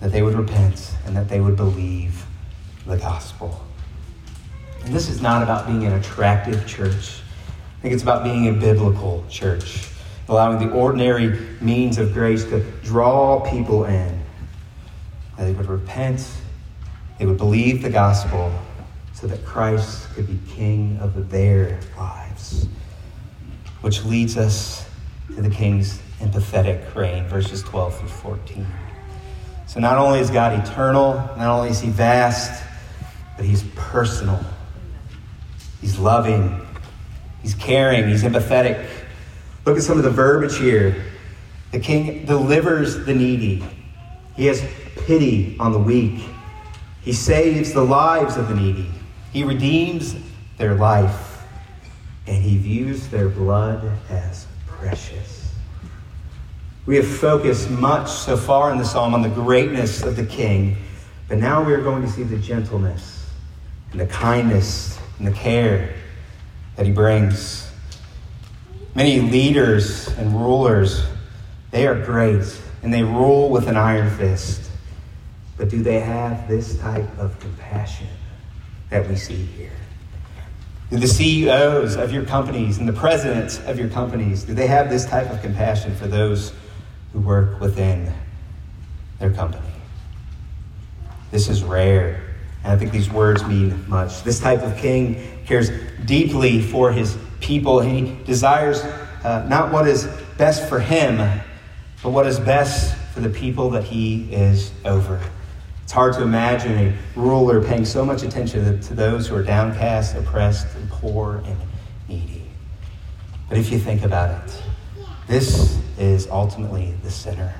That 0.00 0.10
they 0.10 0.22
would 0.22 0.34
repent 0.34 0.94
and 1.06 1.16
that 1.16 1.28
they 1.28 1.40
would 1.40 1.56
believe 1.56 2.26
the 2.84 2.96
gospel. 2.96 3.64
And 4.84 4.92
this 4.92 5.08
is 5.08 5.22
not 5.22 5.42
about 5.42 5.66
being 5.66 5.84
an 5.84 5.92
attractive 5.92 6.66
church. 6.66 7.20
I 7.78 7.82
think 7.82 7.94
it's 7.94 8.02
about 8.02 8.24
being 8.24 8.48
a 8.48 8.52
biblical 8.52 9.24
church, 9.30 9.88
allowing 10.28 10.58
the 10.58 10.74
ordinary 10.74 11.28
means 11.60 11.98
of 11.98 12.12
grace 12.12 12.44
to 12.44 12.60
draw 12.82 13.40
people 13.48 13.84
in 13.84 14.13
that 15.36 15.44
they 15.44 15.52
would 15.52 15.66
repent, 15.66 16.26
they 17.18 17.26
would 17.26 17.38
believe 17.38 17.82
the 17.82 17.90
gospel, 17.90 18.52
so 19.12 19.26
that 19.26 19.44
Christ 19.44 20.08
could 20.14 20.26
be 20.26 20.38
king 20.52 20.98
of 21.00 21.30
their 21.30 21.80
lives. 21.96 22.66
Which 23.80 24.04
leads 24.04 24.36
us 24.36 24.86
to 25.34 25.42
the 25.42 25.50
king's 25.50 26.00
empathetic 26.20 26.94
reign, 26.94 27.26
verses 27.26 27.62
12 27.62 27.98
through 27.98 28.08
14. 28.08 28.66
So 29.66 29.80
not 29.80 29.98
only 29.98 30.20
is 30.20 30.30
God 30.30 30.58
eternal, 30.66 31.14
not 31.36 31.48
only 31.48 31.70
is 31.70 31.80
he 31.80 31.90
vast, 31.90 32.62
but 33.36 33.44
he's 33.44 33.64
personal. 33.74 34.40
He's 35.80 35.98
loving, 35.98 36.66
he's 37.42 37.54
caring, 37.54 38.08
he's 38.08 38.22
empathetic. 38.22 38.88
Look 39.64 39.76
at 39.76 39.82
some 39.82 39.98
of 39.98 40.04
the 40.04 40.10
verbiage 40.10 40.58
here. 40.58 41.04
The 41.72 41.80
king 41.80 42.24
delivers 42.24 43.04
the 43.04 43.14
needy. 43.14 43.64
He 44.36 44.46
has 44.46 44.62
pity 45.06 45.56
on 45.58 45.72
the 45.72 45.78
weak. 45.78 46.24
He 47.02 47.12
saves 47.12 47.72
the 47.72 47.82
lives 47.82 48.36
of 48.36 48.48
the 48.48 48.54
needy. 48.54 48.90
He 49.32 49.44
redeems 49.44 50.16
their 50.56 50.74
life. 50.74 51.42
And 52.26 52.42
he 52.42 52.56
views 52.56 53.08
their 53.08 53.28
blood 53.28 53.90
as 54.08 54.46
precious. 54.66 55.52
We 56.86 56.96
have 56.96 57.06
focused 57.06 57.70
much 57.70 58.10
so 58.10 58.36
far 58.36 58.70
in 58.70 58.78
the 58.78 58.84
psalm 58.84 59.14
on 59.14 59.22
the 59.22 59.28
greatness 59.28 60.02
of 60.02 60.16
the 60.16 60.26
king, 60.26 60.76
but 61.28 61.38
now 61.38 61.62
we 61.62 61.72
are 61.72 61.82
going 61.82 62.02
to 62.02 62.08
see 62.08 62.22
the 62.22 62.36
gentleness 62.36 63.26
and 63.92 64.00
the 64.00 64.06
kindness 64.06 64.98
and 65.18 65.26
the 65.26 65.32
care 65.32 65.94
that 66.76 66.84
he 66.84 66.92
brings. 66.92 67.70
Many 68.94 69.20
leaders 69.20 70.08
and 70.18 70.34
rulers, 70.34 71.04
they 71.70 71.86
are 71.86 71.94
great 71.94 72.60
and 72.82 72.92
they 72.92 73.02
rule 73.02 73.48
with 73.48 73.66
an 73.66 73.76
iron 73.76 74.10
fist. 74.18 74.63
But 75.56 75.68
do 75.68 75.82
they 75.82 76.00
have 76.00 76.48
this 76.48 76.78
type 76.78 77.08
of 77.18 77.38
compassion 77.40 78.08
that 78.90 79.08
we 79.08 79.16
see 79.16 79.36
here? 79.36 79.72
Do 80.90 80.98
the 80.98 81.08
CEOs 81.08 81.96
of 81.96 82.12
your 82.12 82.24
companies 82.24 82.78
and 82.78 82.88
the 82.88 82.92
presidents 82.92 83.58
of 83.60 83.78
your 83.78 83.88
companies, 83.88 84.44
do 84.44 84.54
they 84.54 84.66
have 84.66 84.90
this 84.90 85.06
type 85.06 85.30
of 85.30 85.40
compassion 85.40 85.94
for 85.96 86.06
those 86.06 86.52
who 87.12 87.20
work 87.20 87.60
within 87.60 88.12
their 89.18 89.30
company? 89.30 89.66
This 91.30 91.48
is 91.48 91.64
rare. 91.64 92.20
And 92.62 92.72
I 92.72 92.76
think 92.76 92.92
these 92.92 93.10
words 93.10 93.44
mean 93.44 93.88
much. 93.88 94.22
This 94.22 94.40
type 94.40 94.62
of 94.62 94.76
king 94.76 95.20
cares 95.46 95.70
deeply 96.04 96.62
for 96.62 96.92
his 96.92 97.16
people. 97.40 97.80
He 97.80 98.16
desires 98.24 98.82
uh, 98.82 99.46
not 99.48 99.72
what 99.72 99.88
is 99.88 100.06
best 100.38 100.68
for 100.68 100.78
him, 100.78 101.16
but 102.02 102.10
what 102.10 102.26
is 102.26 102.38
best 102.38 102.94
for 103.12 103.20
the 103.20 103.30
people 103.30 103.70
that 103.70 103.84
he 103.84 104.32
is 104.32 104.70
over. 104.84 105.20
Hard 105.94 106.14
to 106.14 106.22
imagine 106.22 106.76
a 106.76 106.92
ruler 107.14 107.62
paying 107.62 107.84
so 107.84 108.04
much 108.04 108.24
attention 108.24 108.80
to 108.80 108.94
those 108.94 109.28
who 109.28 109.36
are 109.36 109.44
downcast, 109.44 110.16
oppressed, 110.16 110.66
and 110.74 110.90
poor 110.90 111.40
and 111.46 111.56
needy. 112.08 112.42
But 113.48 113.58
if 113.58 113.70
you 113.70 113.78
think 113.78 114.02
about 114.02 114.42
it, 114.42 114.62
this 115.28 115.80
is 115.96 116.26
ultimately 116.26 116.96
the 117.04 117.12
sinner. 117.12 117.54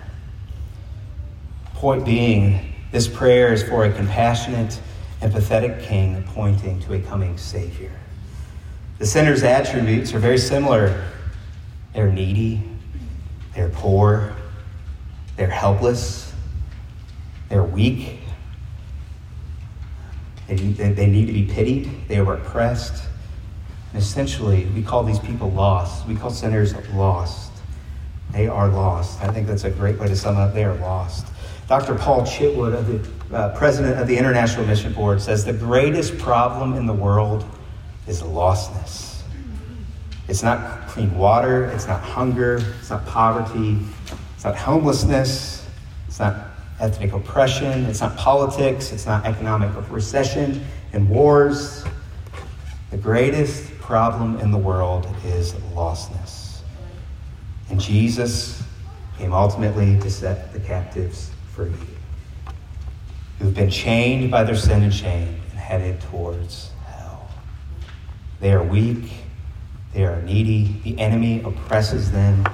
Point 1.75 2.05
being, 2.05 2.75
this 2.91 3.07
prayer 3.07 3.53
is 3.53 3.63
for 3.63 3.85
a 3.85 3.93
compassionate, 3.93 4.81
empathetic 5.23 5.85
king 5.85 6.25
pointing 6.35 6.81
to 6.81 6.95
a 6.95 7.01
coming 7.01 7.39
Savior. 7.39 7.93
The 8.99 9.07
sinner's 9.07 9.45
attributes 9.45 10.13
are 10.13 10.19
very 10.19 10.39
similar. 10.39 11.09
They're 11.93 12.11
needy, 12.11 12.69
they're 13.55 13.69
poor, 13.69 14.35
they're 15.37 15.47
helpless, 15.47 16.33
they're 17.49 17.63
weak. 17.63 18.23
They, 20.47 20.57
they 20.57 21.07
need 21.07 21.27
to 21.27 21.33
be 21.33 21.47
pitied. 21.47 22.09
They 22.09 22.19
are 22.19 22.35
oppressed. 22.35 23.05
And 23.93 24.03
essentially, 24.03 24.67
we 24.67 24.83
call 24.83 25.03
these 25.03 25.19
people 25.19 25.51
lost. 25.51 26.07
We 26.07 26.17
call 26.17 26.31
sinners 26.31 26.75
lost. 26.93 27.53
They 28.31 28.49
are 28.49 28.69
lost. 28.69 29.23
I 29.23 29.33
think 29.33 29.47
that's 29.47 29.65
a 29.65 29.71
great 29.71 29.99
way 29.99 30.09
to 30.09 30.17
sum 30.17 30.37
up. 30.37 30.55
They 30.55 30.65
are 30.65 30.75
lost. 30.77 31.27
Dr. 31.69 31.95
Paul 31.95 32.23
Chitwood, 32.23 32.75
of 32.75 32.87
the, 33.31 33.37
uh, 33.37 33.57
president 33.57 33.99
of 33.99 34.07
the 34.07 34.17
International 34.17 34.67
Mission 34.67 34.93
Board, 34.93 35.23
says 35.23 35.45
the 35.45 35.53
greatest 35.53 36.19
problem 36.19 36.75
in 36.75 36.87
the 36.87 36.93
world 36.93 37.45
is 38.07 38.23
lostness. 38.23 39.23
It's 40.29 40.43
not 40.43 40.89
clean 40.89 41.17
water, 41.17 41.67
it's 41.67 41.87
not 41.87 42.03
hunger, 42.03 42.61
it's 42.79 42.91
not 42.91 43.07
poverty, 43.07 43.79
it's 44.35 44.45
not 44.45 44.57
homelessness, 44.57 45.67
it's 46.09 46.19
not 46.19 46.44
ethnic 46.85 47.15
oppression, 47.15 47.87
it's 47.87 48.03
not 48.03 48.15
politics, 48.17 48.93
it's 48.93 49.07
not 49.07 49.25
economic 49.25 49.71
recession 49.91 50.63
and 50.93 51.09
wars. 51.09 51.83
The 52.91 52.99
greatest 52.99 53.77
problem 53.79 54.39
in 54.41 54.51
the 54.51 54.59
world 54.59 55.09
is 55.25 55.55
lostness. 55.75 56.61
And 57.71 57.81
Jesus 57.81 58.63
came 59.17 59.33
ultimately 59.33 59.99
to 60.01 60.11
set 60.11 60.53
the 60.53 60.61
captives 60.61 61.31
free, 61.55 61.73
who've 63.39 63.55
been 63.55 63.71
chained 63.71 64.31
by 64.31 64.45
their 64.45 64.57
sin 64.57 64.83
and 64.83 64.93
shame 64.93 65.41
and 65.51 65.59
headed 65.59 66.01
towards 66.03 66.71
hell. 66.87 67.31
They 68.41 68.53
are 68.53 68.63
weak, 68.63 69.11
they 69.95 70.05
are 70.05 70.21
needy, 70.21 70.81
the 70.85 70.99
enemy 71.01 71.41
oppresses 71.43 72.13
them, 72.13 72.45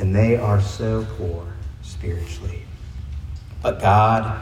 and 0.00 0.14
they 0.14 0.36
are 0.36 0.60
so 0.60 1.06
poor 1.16 1.46
spiritually. 1.82 2.65
But 3.66 3.80
God 3.80 4.40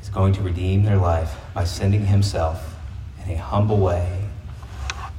is 0.00 0.08
going 0.08 0.32
to 0.34 0.42
redeem 0.42 0.84
their 0.84 0.96
life 0.96 1.34
by 1.54 1.64
sending 1.64 2.06
Himself 2.06 2.76
in 3.24 3.32
a 3.32 3.36
humble 3.36 3.78
way. 3.78 4.28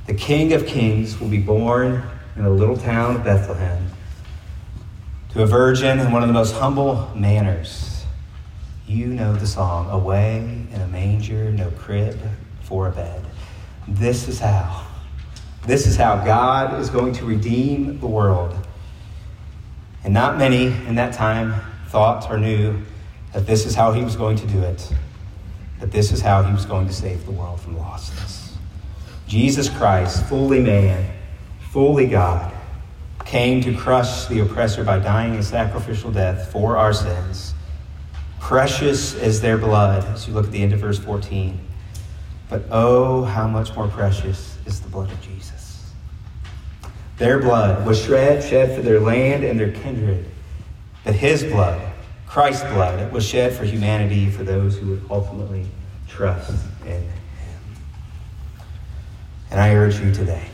The 0.08 0.14
King 0.14 0.54
of 0.54 0.66
Kings 0.66 1.20
will 1.20 1.28
be 1.28 1.42
born 1.42 2.02
in 2.38 2.46
a 2.46 2.50
little 2.50 2.78
town 2.78 3.18
of 3.18 3.26
Bethlehem 3.26 3.90
to 5.32 5.44
a 5.44 5.46
virgin 5.46 6.00
in 6.00 6.14
one 6.14 6.22
of 6.24 6.30
the 6.30 6.34
most 6.34 6.54
humble 6.54 7.12
manners. 7.14 8.06
You 8.88 9.08
know 9.08 9.36
the 9.36 9.48
song, 9.48 9.90
Away 9.90 10.38
in 10.72 10.80
a 10.80 10.88
manger, 10.88 11.52
no 11.52 11.72
crib 11.72 12.18
for 12.62 12.88
a 12.88 12.92
bed. 12.92 13.26
This 13.86 14.30
is 14.30 14.40
how. 14.40 14.88
This 15.68 15.88
is 15.88 15.98
how 15.98 16.24
God 16.24 16.80
is 16.80 16.90
going 16.90 17.12
to 17.16 17.26
redeem 17.26 18.00
the 18.00 18.08
world. 18.08 18.56
And 20.06 20.14
not 20.14 20.38
many 20.38 20.68
in 20.68 20.96
that 20.96 21.14
time 21.14 21.54
thought 21.90 22.32
or 22.32 22.38
knew 22.38 22.82
that 23.34 23.46
this 23.48 23.66
is 23.66 23.76
how 23.76 23.92
he 23.92 24.04
was 24.04 24.16
going 24.16 24.38
to 24.38 24.48
do 24.48 24.62
it, 24.62 24.94
that 25.80 25.92
this 25.92 26.12
is 26.12 26.22
how 26.22 26.44
he 26.44 26.54
was 26.54 26.66
going 26.66 26.88
to 26.88 26.94
save 26.94 27.26
the 27.26 27.32
world 27.32 27.60
from 27.60 27.76
lostness. 27.76 28.52
Jesus 29.28 29.70
Christ, 29.70 30.24
fully 30.26 30.60
man, 30.60 31.12
fully 31.72 32.08
God, 32.08 32.54
came 33.26 33.62
to 33.62 33.76
crush 33.76 34.28
the 34.28 34.42
oppressor 34.42 34.84
by 34.84 35.00
dying 35.00 35.34
a 35.36 35.44
sacrificial 35.44 36.12
death 36.12 36.52
for 36.52 36.78
our 36.78 36.94
sins. 36.94 37.54
Precious 38.40 39.16
is 39.16 39.42
their 39.42 39.58
blood, 39.58 40.04
as 40.14 40.28
you 40.28 40.34
look 40.34 40.46
at 40.46 40.52
the 40.52 40.62
end 40.62 40.74
of 40.74 40.80
verse 40.80 41.00
14. 41.00 41.60
But 42.50 42.64
oh, 42.70 43.24
how 43.24 43.48
much 43.48 43.76
more 43.76 43.88
precious 43.88 44.58
is 44.66 44.82
the 44.82 44.90
blood 44.90 45.12
of 45.12 45.20
Jesus. 45.22 45.92
Their 47.18 47.40
blood 47.40 47.88
was 47.88 48.04
shed, 48.04 48.44
shed 48.44 48.76
for 48.76 48.82
their 48.82 49.00
land 49.00 49.44
and 49.44 49.60
their 49.60 49.72
kindred. 49.72 50.26
But 51.04 51.16
his 51.16 51.44
blood, 51.44 51.93
Christ's 52.34 52.64
blood 52.72 53.00
It 53.00 53.12
was 53.12 53.24
shed 53.24 53.54
for 53.54 53.64
humanity, 53.64 54.28
for 54.28 54.44
those 54.44 54.76
who 54.76 54.88
would 54.88 55.06
ultimately 55.12 55.68
trust 56.08 56.52
in 56.82 57.04
him. 57.04 57.12
And 59.52 59.60
I 59.60 59.76
urge 59.76 60.00
you 60.00 60.12
today, 60.12 60.48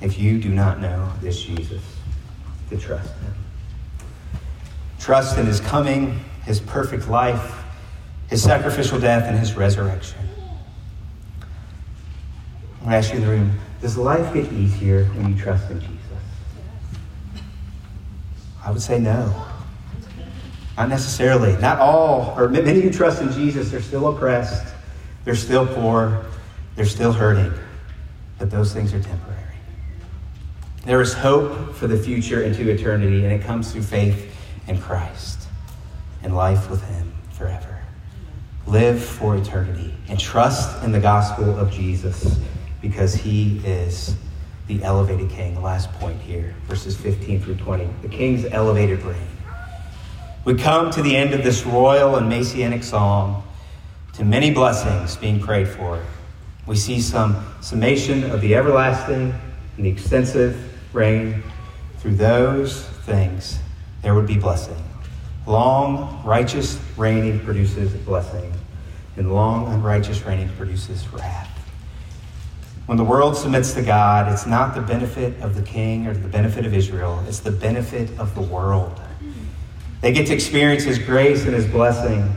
if 0.00 0.18
you 0.18 0.40
do 0.40 0.48
not 0.48 0.80
know 0.80 1.08
this 1.20 1.40
Jesus, 1.40 1.84
to 2.70 2.76
trust 2.76 3.12
him. 3.20 3.32
Trust 4.98 5.38
in 5.38 5.46
his 5.46 5.60
coming, 5.60 6.18
his 6.46 6.58
perfect 6.58 7.06
life, 7.06 7.62
his 8.26 8.42
sacrificial 8.42 8.98
death, 8.98 9.22
and 9.28 9.38
his 9.38 9.54
resurrection. 9.54 10.18
I'm 12.80 12.80
going 12.80 12.90
to 12.90 12.96
ask 12.96 13.10
you 13.10 13.20
in 13.20 13.24
the 13.24 13.30
room 13.30 13.52
does 13.80 13.96
life 13.96 14.34
get 14.34 14.52
easier 14.52 15.04
when 15.04 15.28
you 15.28 15.40
trust 15.40 15.70
in 15.70 15.78
Jesus? 15.78 15.96
I 18.64 18.72
would 18.72 18.82
say 18.82 18.98
no. 18.98 19.46
Not 20.76 20.88
necessarily. 20.88 21.56
Not 21.58 21.78
all, 21.78 22.34
or 22.38 22.48
many 22.48 22.80
who 22.80 22.90
trust 22.90 23.20
in 23.22 23.32
Jesus 23.32 23.74
are 23.74 23.82
still 23.82 24.14
oppressed, 24.14 24.74
they're 25.24 25.34
still 25.34 25.66
poor, 25.66 26.24
they're 26.76 26.86
still 26.86 27.12
hurting. 27.12 27.52
But 28.38 28.50
those 28.50 28.72
things 28.72 28.94
are 28.94 29.02
temporary. 29.02 29.36
There 30.84 31.00
is 31.02 31.12
hope 31.12 31.74
for 31.74 31.86
the 31.86 31.98
future 31.98 32.42
into 32.42 32.70
eternity, 32.70 33.24
and 33.24 33.32
it 33.32 33.42
comes 33.42 33.70
through 33.70 33.82
faith 33.82 34.34
in 34.66 34.80
Christ 34.80 35.46
and 36.22 36.34
life 36.34 36.70
with 36.70 36.82
Him 36.88 37.12
forever. 37.32 37.82
Live 38.66 39.02
for 39.02 39.36
eternity 39.36 39.92
and 40.08 40.18
trust 40.18 40.82
in 40.82 40.92
the 40.92 41.00
gospel 41.00 41.58
of 41.58 41.70
Jesus 41.70 42.38
because 42.80 43.14
He 43.14 43.58
is 43.58 44.14
the 44.68 44.82
elevated 44.82 45.28
King. 45.28 45.60
Last 45.60 45.92
point 45.94 46.20
here, 46.20 46.54
verses 46.66 46.96
15 46.96 47.42
through 47.42 47.56
20. 47.56 47.88
The 48.02 48.08
King's 48.08 48.46
elevated 48.46 49.02
reign. 49.02 49.16
We 50.44 50.54
come 50.54 50.90
to 50.92 51.02
the 51.02 51.14
end 51.16 51.34
of 51.34 51.44
this 51.44 51.66
royal 51.66 52.16
and 52.16 52.28
messianic 52.28 52.82
psalm 52.82 53.42
to 54.14 54.24
many 54.24 54.50
blessings 54.52 55.16
being 55.16 55.38
prayed 55.38 55.68
for. 55.68 56.02
We 56.66 56.76
see 56.76 57.00
some 57.00 57.46
summation 57.60 58.30
of 58.30 58.40
the 58.40 58.54
everlasting 58.54 59.34
and 59.76 59.84
the 59.84 59.90
extensive 59.90 60.94
reign, 60.94 61.42
through 61.98 62.14
those 62.14 62.86
things 63.04 63.58
there 64.02 64.14
would 64.14 64.26
be 64.26 64.38
blessing. 64.38 64.82
Long, 65.46 66.22
righteous 66.24 66.78
reigning 66.96 67.40
produces 67.40 67.92
blessing, 67.92 68.52
and 69.16 69.32
long, 69.32 69.70
unrighteous 69.72 70.22
reigning 70.22 70.48
produces 70.56 71.06
wrath. 71.12 71.48
When 72.86 72.96
the 72.96 73.04
world 73.04 73.36
submits 73.36 73.74
to 73.74 73.82
God, 73.82 74.32
it's 74.32 74.46
not 74.46 74.74
the 74.74 74.80
benefit 74.80 75.40
of 75.42 75.54
the 75.54 75.62
king 75.62 76.06
or 76.06 76.14
the 76.14 76.28
benefit 76.28 76.64
of 76.64 76.72
Israel, 76.72 77.22
it's 77.28 77.40
the 77.40 77.52
benefit 77.52 78.18
of 78.18 78.34
the 78.34 78.42
world. 78.42 79.00
They 80.00 80.12
get 80.12 80.26
to 80.28 80.34
experience 80.34 80.84
His 80.84 80.98
grace 80.98 81.44
and 81.44 81.54
His 81.54 81.66
blessing. 81.66 82.34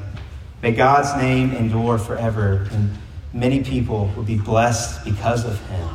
May 0.61 0.73
God's 0.73 1.15
name 1.21 1.51
endure 1.51 1.97
forever, 1.97 2.67
and 2.71 2.91
many 3.33 3.63
people 3.63 4.11
will 4.15 4.23
be 4.23 4.37
blessed 4.37 5.03
because 5.05 5.45
of 5.45 5.59
Him. 5.67 5.89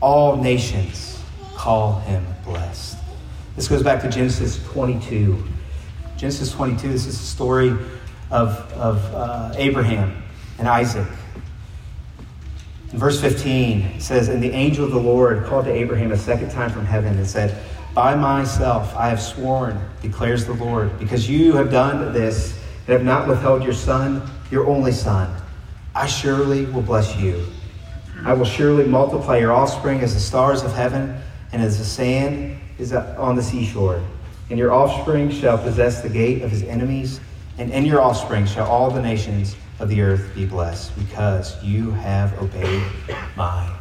All 0.00 0.36
nations 0.36 1.10
call 1.60 2.00
him 2.00 2.24
blessed. 2.42 2.96
This 3.54 3.68
goes 3.68 3.82
back 3.82 4.00
to 4.00 4.08
Genesis 4.08 4.64
22. 4.72 5.44
Genesis 6.16 6.50
22, 6.52 6.88
this 6.88 7.04
is 7.04 7.18
the 7.18 7.26
story 7.26 7.68
of, 8.30 8.56
of 8.72 9.14
uh, 9.14 9.52
Abraham 9.56 10.22
and 10.58 10.66
Isaac. 10.66 11.06
In 12.92 12.98
verse 12.98 13.20
15, 13.20 13.80
it 13.80 14.02
says, 14.02 14.28
And 14.28 14.42
the 14.42 14.50
angel 14.52 14.86
of 14.86 14.92
the 14.92 14.98
Lord 14.98 15.44
called 15.44 15.66
to 15.66 15.70
Abraham 15.70 16.12
a 16.12 16.16
second 16.16 16.50
time 16.50 16.70
from 16.70 16.86
heaven 16.86 17.18
and 17.18 17.26
said, 17.26 17.62
By 17.94 18.14
myself 18.14 18.94
I 18.96 19.08
have 19.08 19.20
sworn, 19.20 19.80
declares 20.00 20.46
the 20.46 20.52
Lord, 20.54 20.96
because 20.98 21.28
you 21.28 21.54
have 21.54 21.70
done 21.70 22.12
this 22.12 22.58
and 22.86 22.92
have 22.92 23.04
not 23.04 23.26
withheld 23.26 23.64
your 23.64 23.72
son, 23.72 24.22
your 24.50 24.66
only 24.66 24.92
son. 24.92 25.34
I 25.94 26.06
surely 26.06 26.66
will 26.66 26.82
bless 26.82 27.16
you. 27.16 27.44
I 28.24 28.32
will 28.32 28.44
surely 28.44 28.84
multiply 28.84 29.38
your 29.38 29.52
offspring 29.52 30.00
as 30.00 30.14
the 30.14 30.20
stars 30.20 30.62
of 30.62 30.72
heaven 30.72 31.20
and 31.52 31.62
as 31.62 31.78
the 31.78 31.84
sand 31.84 32.60
is 32.78 32.92
on 32.92 33.34
the 33.34 33.42
seashore. 33.42 34.02
And 34.50 34.58
your 34.58 34.72
offspring 34.72 35.30
shall 35.30 35.58
possess 35.58 36.00
the 36.00 36.08
gate 36.08 36.42
of 36.42 36.50
his 36.50 36.62
enemies, 36.62 37.20
and 37.58 37.72
in 37.72 37.84
your 37.84 38.00
offspring 38.00 38.46
shall 38.46 38.66
all 38.66 38.90
the 38.90 39.02
nations 39.02 39.56
of 39.78 39.88
the 39.88 40.00
earth 40.00 40.32
be 40.34 40.46
blessed, 40.46 40.96
because 40.98 41.62
you 41.62 41.90
have 41.92 42.36
obeyed 42.40 42.82
my. 43.36 43.79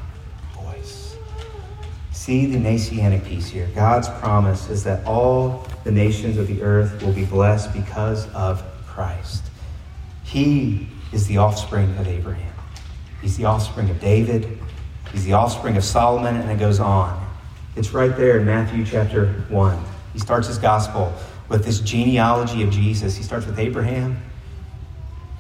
See 2.30 2.46
the 2.46 2.60
Messianic 2.60 3.26
piece 3.26 3.48
here. 3.48 3.68
God's 3.74 4.08
promise 4.08 4.70
is 4.70 4.84
that 4.84 5.04
all 5.04 5.66
the 5.84 5.92
nations 5.92 6.38
of 6.38 6.46
the 6.46 6.62
earth 6.62 7.02
will 7.02 7.12
be 7.12 7.26
blessed 7.26 7.74
because 7.74 8.32
of 8.36 8.62
Christ. 8.86 9.46
He 10.24 10.90
is 11.12 11.26
the 11.26 11.38
offspring 11.38 11.90
of 11.98 12.08
Abraham. 12.08 12.54
He's 13.20 13.36
the 13.36 13.46
offspring 13.46 13.90
of 13.90 14.00
David. 14.00 14.60
He's 15.12 15.26
the 15.26 15.34
offspring 15.34 15.76
of 15.76 15.84
Solomon, 15.84 16.36
and 16.36 16.52
it 16.52 16.60
goes 16.60 16.80
on. 16.80 17.20
It's 17.76 17.94
right 17.94 18.16
there 18.16 18.38
in 18.38 18.46
Matthew 18.46 18.86
chapter 18.86 19.34
1. 19.50 19.84
He 20.14 20.20
starts 20.20 20.48
his 20.48 20.60
gospel 20.60 21.12
with 21.48 21.66
this 21.66 21.80
genealogy 21.80 22.62
of 22.62 22.70
Jesus. 22.70 23.16
He 23.16 23.24
starts 23.24 23.48
with 23.48 23.58
Abraham, 23.58 24.22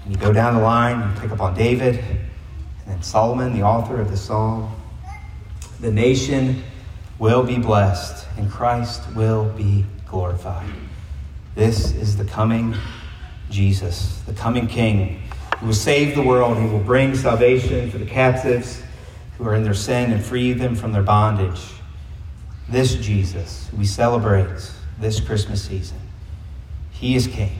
and 0.05 0.11
you 0.11 0.19
go 0.19 0.33
down 0.33 0.55
the 0.55 0.63
line 0.63 0.99
and 0.99 1.15
pick 1.19 1.29
up 1.29 1.39
on 1.39 1.53
David, 1.53 1.99
and 1.99 2.87
then 2.87 3.03
Solomon, 3.03 3.53
the 3.53 3.61
author 3.61 4.01
of 4.01 4.09
the 4.09 4.17
psalm. 4.17 4.75
The 5.81 5.91
nation 5.91 6.63
will 7.19 7.43
be 7.43 7.59
blessed, 7.59 8.25
and 8.37 8.49
Christ 8.49 9.03
will 9.13 9.45
be 9.49 9.85
glorified. 10.07 10.69
This 11.53 11.93
is 11.93 12.17
the 12.17 12.25
coming 12.25 12.73
Jesus, 13.51 14.21
the 14.25 14.33
coming 14.33 14.67
King, 14.67 15.21
who 15.59 15.67
will 15.67 15.73
save 15.73 16.15
the 16.15 16.23
world. 16.23 16.57
He 16.57 16.67
will 16.67 16.79
bring 16.79 17.15
salvation 17.15 17.91
for 17.91 17.99
the 17.99 18.05
captives 18.05 18.81
who 19.37 19.45
are 19.45 19.53
in 19.53 19.63
their 19.63 19.73
sin 19.73 20.11
and 20.11 20.23
free 20.23 20.53
them 20.53 20.73
from 20.75 20.91
their 20.91 21.03
bondage 21.03 21.59
this 22.69 22.95
Jesus 22.95 23.67
we 23.75 23.85
celebrate 23.85 24.71
this 24.99 25.19
Christmas 25.19 25.63
season, 25.63 25.97
he 26.91 27.15
is 27.15 27.25
king, 27.25 27.57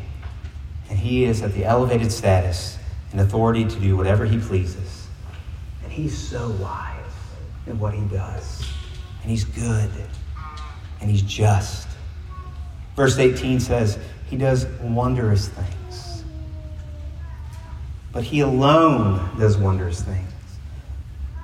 and 0.90 1.00
he 1.00 1.24
is 1.24 1.42
at 1.42 1.54
the 1.54 1.66
elevated 1.66 2.12
status 2.12 2.78
and 3.12 3.20
authority 3.20 3.66
to 3.66 3.80
do 3.80 3.98
whatever 3.98 4.26
he 4.26 4.38
pleases. 4.38 5.08
And 5.84 5.92
he's 5.92 6.16
so 6.16 6.52
wise 6.62 6.96
in 7.66 7.80
what 7.80 7.94
he 7.96 8.02
does, 8.02 8.70
and 9.22 9.32
he's 9.32 9.44
good, 9.44 9.92
and 11.02 11.10
he's 11.10 11.22
just. 11.22 11.88
Verse 12.96 13.18
18 13.18 13.60
says, 13.60 13.98
He 14.30 14.38
does 14.38 14.66
wondrous 14.82 15.48
things. 15.48 16.24
But 18.12 18.24
he 18.24 18.42
alone 18.42 19.38
does 19.40 19.58
wondrous 19.58 20.02
things. 20.02 20.32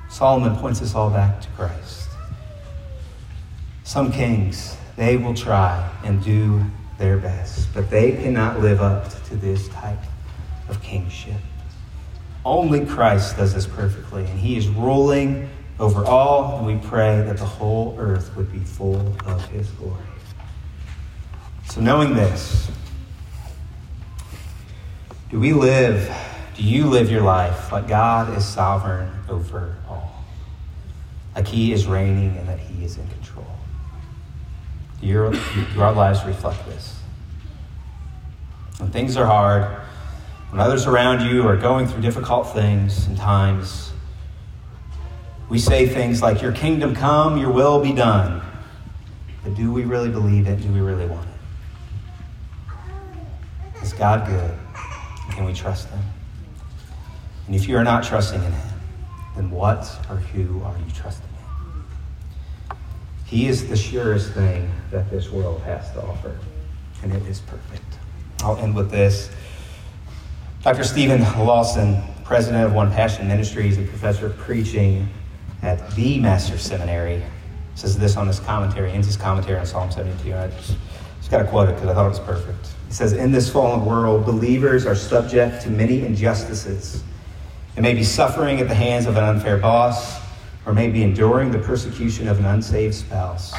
Solomon 0.09 0.55
points 0.57 0.81
us 0.81 0.95
all 0.95 1.09
back 1.09 1.41
to 1.41 1.47
Christ. 1.49 2.09
Some 3.83 4.11
kings, 4.11 4.75
they 4.95 5.17
will 5.17 5.33
try 5.33 5.91
and 6.03 6.23
do 6.23 6.63
their 6.97 7.17
best, 7.17 7.73
but 7.73 7.89
they 7.89 8.13
cannot 8.13 8.59
live 8.61 8.81
up 8.81 9.09
to 9.25 9.35
this 9.35 9.67
type 9.69 9.99
of 10.69 10.81
kingship. 10.81 11.39
Only 12.43 12.85
Christ 12.85 13.37
does 13.37 13.53
this 13.53 13.67
perfectly, 13.67 14.25
and 14.25 14.39
he 14.39 14.57
is 14.57 14.67
ruling 14.67 15.49
over 15.79 16.05
all, 16.05 16.57
and 16.57 16.65
we 16.65 16.87
pray 16.87 17.21
that 17.21 17.37
the 17.37 17.45
whole 17.45 17.95
earth 17.99 18.35
would 18.35 18.51
be 18.51 18.59
full 18.59 19.15
of 19.25 19.45
his 19.49 19.69
glory. 19.71 20.01
So, 21.69 21.81
knowing 21.81 22.13
this, 22.13 22.69
do 25.29 25.39
we 25.39 25.53
live, 25.53 26.15
do 26.55 26.63
you 26.63 26.85
live 26.85 27.11
your 27.11 27.21
life 27.21 27.71
like 27.71 27.87
God 27.87 28.37
is 28.37 28.45
sovereign 28.45 29.11
over 29.27 29.75
all? 29.89 30.23
Like 31.35 31.47
he 31.47 31.73
is 31.73 31.85
reigning 31.87 32.37
and 32.37 32.47
that 32.47 32.59
he 32.59 32.85
is 32.85 32.97
in 32.97 33.07
control? 33.09 33.45
Do, 35.01 35.07
your, 35.07 35.31
do 35.31 35.81
our 35.81 35.91
lives 35.91 36.23
reflect 36.23 36.65
this. 36.67 36.97
When 38.77 38.91
things 38.91 39.17
are 39.17 39.25
hard, 39.25 39.63
when 40.51 40.61
others 40.61 40.85
around 40.85 41.27
you 41.29 41.45
are 41.47 41.57
going 41.57 41.87
through 41.87 42.01
difficult 42.01 42.53
things 42.53 43.07
and 43.07 43.17
times, 43.17 43.91
we 45.49 45.59
say 45.59 45.87
things 45.87 46.21
like, 46.21 46.41
Your 46.41 46.51
kingdom 46.51 46.95
come, 46.95 47.37
your 47.37 47.51
will 47.51 47.81
be 47.81 47.93
done. 47.93 48.41
But 49.43 49.55
do 49.55 49.71
we 49.71 49.83
really 49.83 50.09
believe 50.09 50.47
it? 50.47 50.61
Do 50.61 50.69
we 50.69 50.79
really 50.79 51.05
want 51.05 51.27
it? 51.27 53.83
Is 53.83 53.93
God 53.93 54.27
good? 54.27 54.57
Can 55.31 55.45
we 55.45 55.53
trust 55.53 55.89
Him? 55.89 55.99
And 57.45 57.55
if 57.55 57.67
you 57.67 57.77
are 57.77 57.83
not 57.83 58.03
trusting 58.03 58.43
in 58.43 58.51
Him, 58.51 58.69
then 59.35 59.51
what 59.51 59.83
or 60.09 60.15
who 60.15 60.63
are 60.63 60.75
you 60.77 60.91
trusting? 60.93 61.29
In? 61.29 62.77
He 63.25 63.47
is 63.47 63.67
the 63.67 63.77
surest 63.77 64.33
thing 64.33 64.71
that 64.91 65.09
this 65.11 65.29
world 65.29 65.61
has 65.61 65.91
to 65.91 66.01
offer, 66.01 66.39
and 67.03 67.13
it 67.13 67.23
is 67.27 67.41
perfect. 67.41 67.83
I'll 68.41 68.57
end 68.57 68.75
with 68.75 68.89
this. 68.89 69.29
Dr. 70.63 70.83
Steven 70.83 71.21
Lawson, 71.45 72.01
president 72.23 72.65
of 72.65 72.73
One 72.73 72.91
Passion 72.91 73.27
Ministries 73.27 73.77
and 73.77 73.87
professor 73.87 74.27
of 74.27 74.37
preaching 74.37 75.07
at 75.61 75.89
the 75.91 76.19
Master's 76.19 76.61
Seminary, 76.61 77.23
says 77.75 77.97
this 77.97 78.17
on 78.17 78.27
his 78.27 78.39
commentary, 78.39 78.91
ends 78.91 79.07
his 79.07 79.17
commentary 79.17 79.59
on 79.59 79.65
Psalm 79.65 79.91
72. 79.91 80.33
I 80.33 80.47
just, 80.47 80.75
just 81.17 81.31
got 81.31 81.39
to 81.39 81.47
quote 81.47 81.69
it 81.69 81.73
because 81.73 81.89
I 81.89 81.93
thought 81.93 82.05
it 82.05 82.09
was 82.09 82.19
perfect. 82.19 82.67
He 82.87 82.93
says, 82.93 83.13
In 83.13 83.31
this 83.31 83.49
fallen 83.49 83.85
world, 83.85 84.25
believers 84.25 84.85
are 84.85 84.95
subject 84.95 85.61
to 85.63 85.69
many 85.69 86.05
injustices. 86.05 87.03
It 87.75 87.81
may 87.81 87.93
be 87.93 88.03
suffering 88.03 88.61
at 88.61 88.67
the 88.67 88.75
hands 88.75 89.05
of 89.05 89.17
an 89.17 89.23
unfair 89.23 89.57
boss, 89.57 90.21
or 90.65 90.73
may 90.73 90.89
be 90.89 91.03
enduring 91.03 91.51
the 91.51 91.59
persecution 91.59 92.27
of 92.27 92.39
an 92.39 92.45
unsaved 92.45 92.95
spouse. 92.95 93.53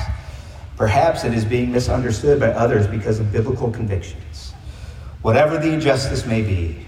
Perhaps 0.77 1.25
it 1.25 1.33
is 1.33 1.45
being 1.45 1.73
misunderstood 1.73 2.41
by 2.41 2.49
others 2.49 2.87
because 2.87 3.21
of 3.21 3.33
biblical 3.33 3.71
convictions. 3.71 4.53
Whatever 5.23 5.59
the 5.59 5.73
injustice 5.73 6.27
may 6.27 6.43
be, 6.43 6.85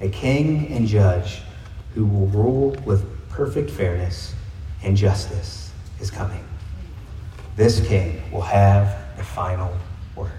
a 0.00 0.08
king 0.08 0.68
and 0.72 0.86
judge 0.86 1.42
who 1.94 2.04
will 2.04 2.26
rule 2.28 2.76
with 2.84 3.04
perfect 3.28 3.70
fairness 3.70 4.34
and 4.82 4.96
justice 4.96 5.72
is 6.00 6.10
coming. 6.10 6.44
This 7.56 7.86
king 7.86 8.22
will 8.32 8.40
have 8.40 9.16
the 9.16 9.22
final 9.22 9.76
word. 10.16 10.32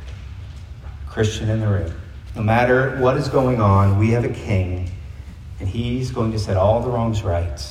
Christian 1.07 1.49
in 1.49 1.59
the 1.59 1.67
room. 1.67 1.93
No 2.35 2.41
matter 2.41 2.97
what 2.97 3.17
is 3.17 3.27
going 3.27 3.61
on, 3.61 3.99
we 3.99 4.09
have 4.11 4.25
a 4.25 4.29
king, 4.29 4.89
and 5.59 5.69
he's 5.69 6.09
going 6.09 6.31
to 6.31 6.39
set 6.39 6.57
all 6.57 6.81
the 6.81 6.89
wrongs 6.89 7.21
right, 7.21 7.61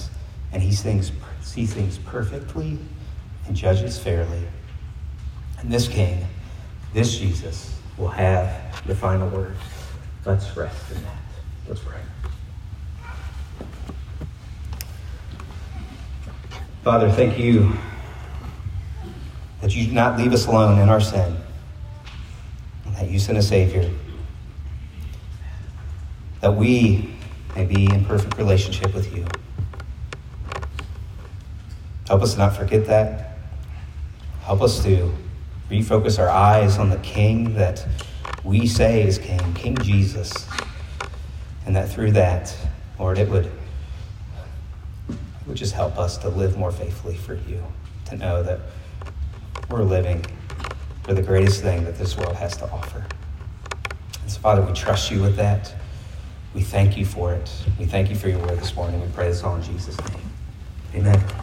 and 0.52 0.62
he 0.62 0.72
sees 0.72 1.10
things 1.74 1.98
perfectly 1.98 2.78
and 3.46 3.56
judges 3.56 3.98
fairly. 3.98 4.46
And 5.58 5.70
this 5.70 5.88
king, 5.88 6.24
this 6.94 7.18
Jesus, 7.18 7.76
will 7.98 8.08
have 8.08 8.86
the 8.86 8.94
final 8.94 9.28
word. 9.28 9.56
Let's 10.24 10.56
rest 10.56 10.90
in 10.92 11.02
that. 11.02 11.16
Let's 11.66 11.80
pray. 11.80 11.98
Father, 16.82 17.08
thank 17.12 17.38
you 17.38 17.72
that 19.60 19.72
you 19.74 19.86
do 19.86 19.92
not 19.92 20.18
leave 20.18 20.32
us 20.32 20.46
alone 20.46 20.80
in 20.80 20.88
our 20.88 21.00
sin, 21.00 21.36
and 22.84 22.96
that 22.96 23.08
you 23.08 23.20
sent 23.20 23.38
a 23.38 23.42
Savior, 23.42 23.88
that 26.40 26.56
we 26.56 27.14
may 27.54 27.66
be 27.66 27.84
in 27.84 28.04
perfect 28.04 28.36
relationship 28.36 28.92
with 28.94 29.14
you. 29.14 29.24
Help 32.08 32.22
us 32.22 32.32
to 32.32 32.38
not 32.38 32.56
forget 32.56 32.84
that. 32.86 33.38
Help 34.42 34.60
us 34.60 34.82
to 34.82 35.14
refocus 35.70 36.18
our 36.18 36.28
eyes 36.28 36.78
on 36.78 36.90
the 36.90 36.98
King 36.98 37.54
that 37.54 37.86
we 38.42 38.66
say 38.66 39.06
is 39.06 39.18
King, 39.18 39.54
King 39.54 39.76
Jesus. 39.78 40.48
And 41.64 41.76
that 41.76 41.88
through 41.88 42.10
that, 42.12 42.56
Lord, 42.98 43.18
it 43.18 43.28
would, 43.30 43.52
would 45.46 45.56
just 45.56 45.74
help 45.74 45.98
us 45.98 46.18
to 46.18 46.28
live 46.28 46.56
more 46.56 46.72
faithfully 46.72 47.16
for 47.16 47.34
you, 47.34 47.62
to 48.06 48.16
know 48.16 48.42
that 48.42 48.60
we're 49.70 49.82
living 49.82 50.24
for 51.02 51.14
the 51.14 51.22
greatest 51.22 51.62
thing 51.62 51.84
that 51.84 51.98
this 51.98 52.16
world 52.16 52.36
has 52.36 52.56
to 52.58 52.70
offer. 52.70 53.04
And 54.22 54.30
so, 54.30 54.40
Father, 54.40 54.62
we 54.62 54.72
trust 54.72 55.10
you 55.10 55.20
with 55.20 55.36
that. 55.36 55.74
We 56.54 56.62
thank 56.62 56.96
you 56.96 57.04
for 57.04 57.32
it. 57.32 57.50
We 57.78 57.86
thank 57.86 58.10
you 58.10 58.16
for 58.16 58.28
your 58.28 58.38
word 58.38 58.58
this 58.58 58.76
morning. 58.76 59.00
We 59.00 59.08
pray 59.08 59.28
this 59.28 59.42
all 59.42 59.56
in 59.56 59.62
Jesus' 59.62 59.98
name. 60.10 60.30
Amen. 60.94 61.41